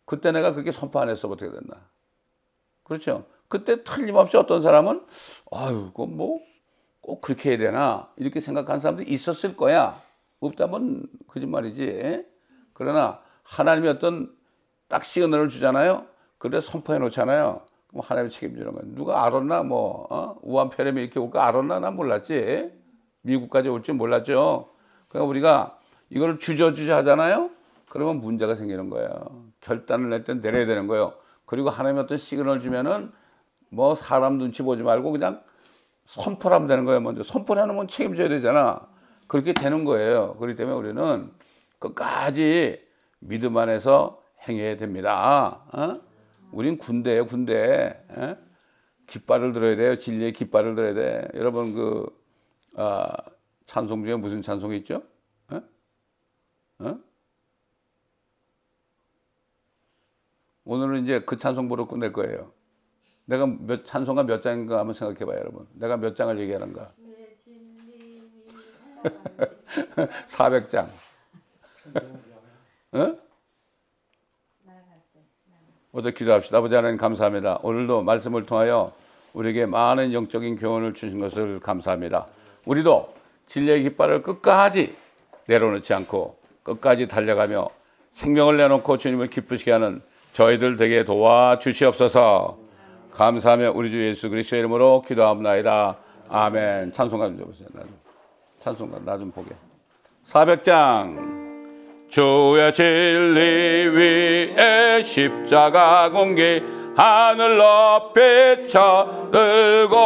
그때 0.04 0.32
내가 0.32 0.52
그렇게 0.52 0.72
선포 0.72 1.00
안 1.00 1.08
했어 1.08 1.28
어떻게 1.28 1.50
됐나? 1.50 1.88
그렇죠. 2.82 3.26
그때 3.48 3.84
틀림없이 3.84 4.36
어떤 4.36 4.62
사람은 4.62 5.06
아유, 5.50 5.90
그건 5.94 6.16
뭐 6.16 6.52
꼭 7.02 7.20
그렇게 7.20 7.50
해야 7.50 7.58
되나 7.58 8.08
이렇게 8.16 8.40
생각한 8.40 8.80
사람들이 8.80 9.10
있었을 9.12 9.56
거야. 9.56 10.00
없다면 10.40 11.06
거짓말이지. 11.26 12.24
그러나 12.72 13.20
하나님이 13.42 13.88
어떤 13.88 14.34
딱 14.88 15.04
시그널을 15.04 15.48
주잖아요. 15.48 16.06
그래 16.38 16.60
선포해 16.60 16.98
놓잖아요. 17.00 17.66
그럼 17.88 18.02
하나님이 18.04 18.30
책임지는 18.30 18.72
거야. 18.72 18.82
누가 18.86 19.24
알았나 19.26 19.64
뭐 19.64 20.06
어? 20.10 20.38
우한 20.42 20.70
폐렴이 20.70 21.02
이렇게 21.02 21.18
올거 21.18 21.40
알았나 21.40 21.80
난 21.80 21.96
몰랐지. 21.96 22.72
미국까지 23.22 23.68
올 23.68 23.82
줄 23.82 23.94
몰랐죠. 23.94 24.70
그러니까 25.08 25.28
우리가 25.28 25.78
이걸 26.14 26.38
주저주저 26.38 26.94
하잖아요. 26.96 27.50
그러면 27.88 28.20
문제가 28.20 28.54
생기는 28.54 28.90
거예요. 28.90 29.10
결단을 29.60 30.10
낼때 30.10 30.34
내려야 30.34 30.66
되는 30.66 30.86
거예요. 30.86 31.14
그리고 31.46 31.70
하나님이 31.70 32.00
어떤 32.00 32.18
시그널 32.18 32.60
주면은 32.60 33.10
뭐 33.70 33.94
사람 33.94 34.36
눈치 34.36 34.62
보지 34.62 34.82
말고 34.82 35.10
그냥 35.12 35.42
선포를 36.04 36.54
하면 36.56 36.68
되는 36.68 36.84
거예요. 36.84 37.00
먼저 37.00 37.22
선포를 37.22 37.62
하는 37.62 37.76
건 37.76 37.88
책임져야 37.88 38.28
되잖아. 38.28 38.86
그렇게 39.26 39.54
되는 39.54 39.84
거예요. 39.84 40.34
그렇기 40.36 40.54
때문에 40.54 40.76
우리는 40.76 41.30
끝까지 41.78 42.82
믿음 43.20 43.56
안에서 43.56 44.20
행해야 44.46 44.76
됩니다. 44.76 45.62
어? 45.72 46.00
우린 46.50 46.76
군대예요, 46.76 47.24
군대. 47.24 48.04
어? 48.10 48.36
깃발을 49.06 49.52
들어야 49.52 49.76
돼요. 49.76 49.96
진리의 49.96 50.32
깃발을 50.32 50.74
들어야 50.74 50.92
돼. 50.92 51.28
여러분 51.34 51.74
그 51.74 52.06
어, 52.74 53.06
찬송 53.64 54.04
중에 54.04 54.16
무슨 54.16 54.42
찬송이 54.42 54.76
있죠? 54.78 55.02
어? 56.82 56.88
어? 56.88 56.98
오늘은 60.64 61.04
이제 61.04 61.20
그 61.20 61.36
찬송부로 61.36 61.86
끝낼 61.86 62.12
거예요. 62.12 62.52
내가 63.24 63.46
몇 63.46 63.84
찬송가 63.84 64.24
몇 64.24 64.42
장인가 64.42 64.78
한번 64.78 64.94
생각해 64.94 65.24
봐요, 65.24 65.38
여러분. 65.38 65.66
내가 65.74 65.96
몇 65.96 66.14
장을 66.16 66.38
얘기하는가? 66.38 66.92
400장. 70.26 70.88
응? 72.94 73.18
먼저 75.90 76.10
기도합시다. 76.10 76.58
아버지 76.58 76.74
하나님 76.74 76.96
감사합니다. 76.96 77.58
오늘도 77.62 78.02
말씀을 78.02 78.46
통하여 78.46 78.92
우리에게 79.34 79.66
많은 79.66 80.12
영적인 80.12 80.56
교훈을 80.56 80.94
주신 80.94 81.20
것을 81.20 81.60
감사합니다. 81.60 82.28
우리도 82.64 83.14
진리의 83.46 83.82
깃발을 83.82 84.22
끝까지 84.22 84.96
내려놓지 85.46 85.92
않고 85.92 86.41
끝까지 86.62 87.08
달려가며 87.08 87.68
생명을 88.12 88.56
내놓고 88.58 88.98
주님을 88.98 89.30
기쁘시게 89.30 89.72
하는 89.72 90.02
저희들 90.32 90.76
되게 90.76 91.04
도와 91.04 91.58
주시옵소서. 91.58 92.58
감사하며 93.12 93.72
우리 93.74 93.90
주 93.90 94.02
예수 94.02 94.30
그리스도의 94.30 94.60
이름으로 94.60 95.02
기도합니다. 95.06 95.96
아멘. 96.28 96.92
찬송가 96.92 97.26
좀 97.26 97.38
줘보세요. 97.38 97.68
찬송가 98.60 99.00
나 99.04 99.18
좀 99.18 99.30
보게. 99.30 99.50
400장. 100.24 101.42
주의 102.08 102.72
진리 102.72 103.88
위에 103.88 105.02
십자가 105.02 106.10
공기 106.10 106.62
하늘 106.94 107.56
높이 107.56 108.68
쳐들고 108.68 109.96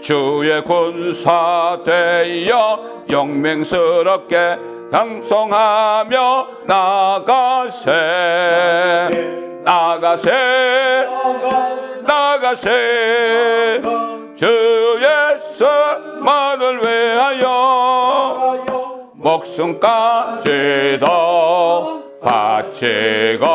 주의 0.00 0.62
군사 0.64 1.80
되어 1.84 3.04
영맹스럽게 3.10 4.58
당성하며 4.94 6.46
나가세. 6.66 7.90
나가세. 9.64 10.30
나가세. 12.06 13.82
주 14.36 14.96
예수만을 15.02 16.78
위하여 16.80 18.62
목숨까지 19.14 20.98
도 21.00 22.04
바치고 22.22 23.46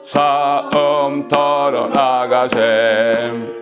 싸움터로 0.00 1.88
나가셈 1.88 3.55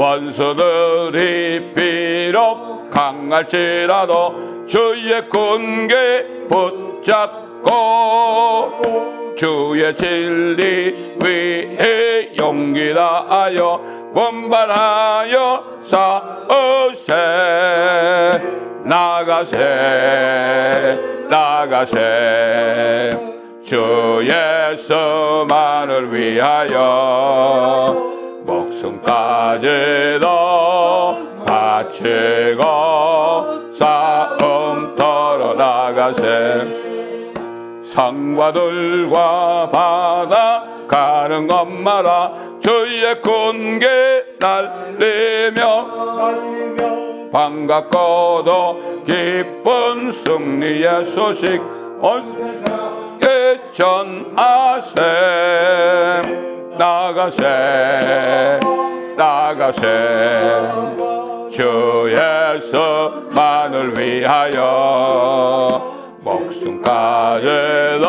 원수들이 0.00 1.74
비록 1.74 2.88
강할지라도 2.90 4.64
주의 4.66 5.28
군계 5.28 6.46
붙잡고 6.48 7.68
주의 9.36 9.94
진리 9.94 11.16
위에 11.22 12.32
용기 12.38 12.94
다하여 12.94 13.78
분발하여 14.14 15.64
싸우세. 15.82 17.14
나가세 18.84 19.58
나가세. 21.28 23.18
주 23.62 24.24
예수만을 24.24 26.10
위하여 26.10 27.40
목숨까지도 28.80 30.26
바치고 31.46 32.62
싸움터로 33.72 35.54
나가세. 35.54 36.22
상과 37.82 38.52
들과 38.52 39.68
바다 39.72 40.64
가는 40.88 41.46
것마다 41.46 42.32
주의 42.60 43.20
군계 43.20 44.24
날리며 44.38 45.88
반갑고도 47.32 49.02
기쁜 49.04 50.10
승리의 50.10 51.04
소식 51.06 51.60
온 52.00 52.34
세상에 52.36 53.60
전하세 53.72 55.00
나가세 56.78 58.60
나가세. 59.20 59.82
주 61.50 62.08
예수만을 62.08 63.98
위하여 63.98 65.94
목숨까지도 66.20 68.06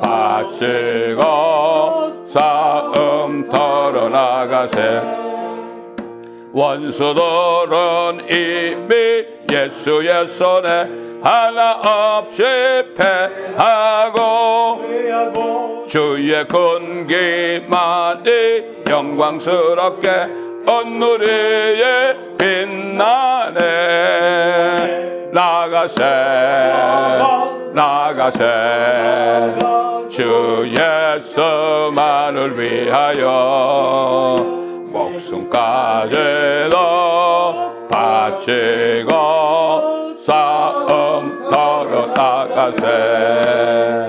바치고 0.00 1.22
싸움터로 2.24 4.08
나가세. 4.08 5.02
원수들은 6.52 8.20
이미 8.30 9.26
예수의 9.50 10.28
손에 10.28 10.88
하나 11.22 11.72
없이 11.74 12.42
패하고 12.96 14.80
주의 15.88 16.46
군기만이 16.46 18.30
영광스럽게 18.88 20.28
온누리에 20.66 22.16
빛나네. 22.38 23.60
나가세 25.32 26.04
나가세. 27.72 28.44
주 30.10 30.68
예수만을 30.76 32.58
위하여 32.58 34.36
목숨까지도 34.86 36.10
바치고 38.30 40.18
싸움 40.18 41.50
터로 41.50 42.06
나가세. 42.06 44.06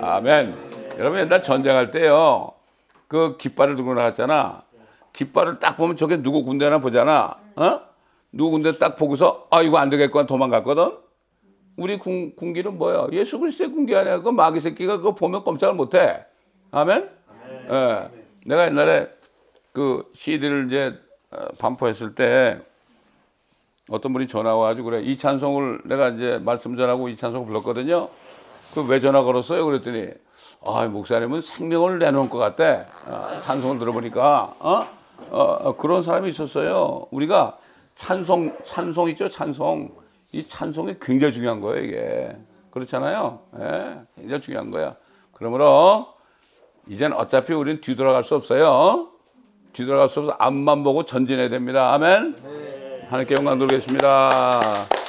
아멘. 0.00 0.54
여러분 0.98 1.20
옛날 1.20 1.42
전쟁할 1.42 1.90
때요 1.90 2.52
그 3.08 3.36
깃발을 3.36 3.76
들고 3.76 3.92
나갔잖아. 3.94 4.62
깃발을 5.12 5.58
딱 5.58 5.76
보면 5.76 5.96
저게 5.96 6.22
누구 6.22 6.44
군대나 6.44 6.78
보잖아. 6.78 7.36
어? 7.56 7.80
누구 8.32 8.52
군대 8.52 8.78
딱 8.78 8.96
보고서 8.96 9.46
아 9.50 9.60
이거 9.62 9.78
안 9.78 9.90
되겠구나 9.90 10.26
도망갔거든? 10.26 10.92
우리 11.76 11.98
군, 11.98 12.34
군기는 12.36 12.78
뭐야? 12.78 13.08
예수 13.12 13.38
그리스도의 13.38 13.70
군기 13.70 13.94
아니야. 13.94 14.20
그 14.20 14.30
마귀 14.30 14.60
새끼가 14.60 14.96
그거 14.96 15.14
보면 15.14 15.44
꼼짝을 15.44 15.74
못해. 15.74 16.24
아멘? 16.70 17.10
예. 17.70 18.08
내가 18.46 18.66
옛날에 18.66 19.08
그 19.72 20.10
CD를 20.14 20.68
이제 20.68 20.94
어, 21.30 21.44
반포했을 21.58 22.14
때 22.14 22.62
어떤 23.88 24.12
분이 24.12 24.26
전화 24.26 24.54
와가지고 24.56 24.90
그래 24.90 25.00
이 25.02 25.16
찬송을 25.16 25.82
내가 25.84 26.08
이제 26.08 26.38
말씀 26.42 26.76
전하고 26.76 27.08
이 27.08 27.16
찬송을 27.16 27.46
불렀거든요. 27.46 28.08
그 28.74 28.82
왜 28.86 29.00
전화 29.00 29.22
걸었어요? 29.22 29.64
그랬더니 29.64 30.08
아 30.64 30.86
목사님은 30.86 31.40
생명을 31.40 31.98
내놓은 31.98 32.28
것 32.28 32.38
같대. 32.38 32.86
어, 33.06 33.38
찬송을 33.42 33.78
들어보니까 33.78 34.54
어? 34.58 34.86
어, 35.30 35.40
어, 35.40 35.76
그런 35.76 36.02
사람이 36.02 36.28
있었어요. 36.28 37.06
우리가 37.10 37.56
찬송 37.94 38.58
찬송 38.64 39.08
있죠 39.10 39.30
찬송 39.30 39.90
이 40.32 40.46
찬송이 40.46 40.96
굉장히 41.00 41.32
중요한 41.32 41.60
거예요 41.60 41.84
이게 41.84 42.36
그렇잖아요. 42.70 43.40
예, 43.58 43.96
굉장히 44.16 44.40
중요한 44.42 44.70
거야. 44.70 44.96
그러므로 45.32 46.08
이젠 46.88 47.12
어차피 47.14 47.54
우리는 47.54 47.80
뒤돌아갈 47.80 48.22
수 48.24 48.34
없어요. 48.34 49.08
뒤돌아갈 49.72 50.08
수 50.08 50.20
없어 50.20 50.36
앞만 50.38 50.82
보고 50.82 51.04
전진해야 51.04 51.48
됩니다. 51.48 51.94
아멘. 51.94 52.85
하나님께 53.08 53.34
영광 53.36 53.58
돌리겠습니다. 53.58 55.05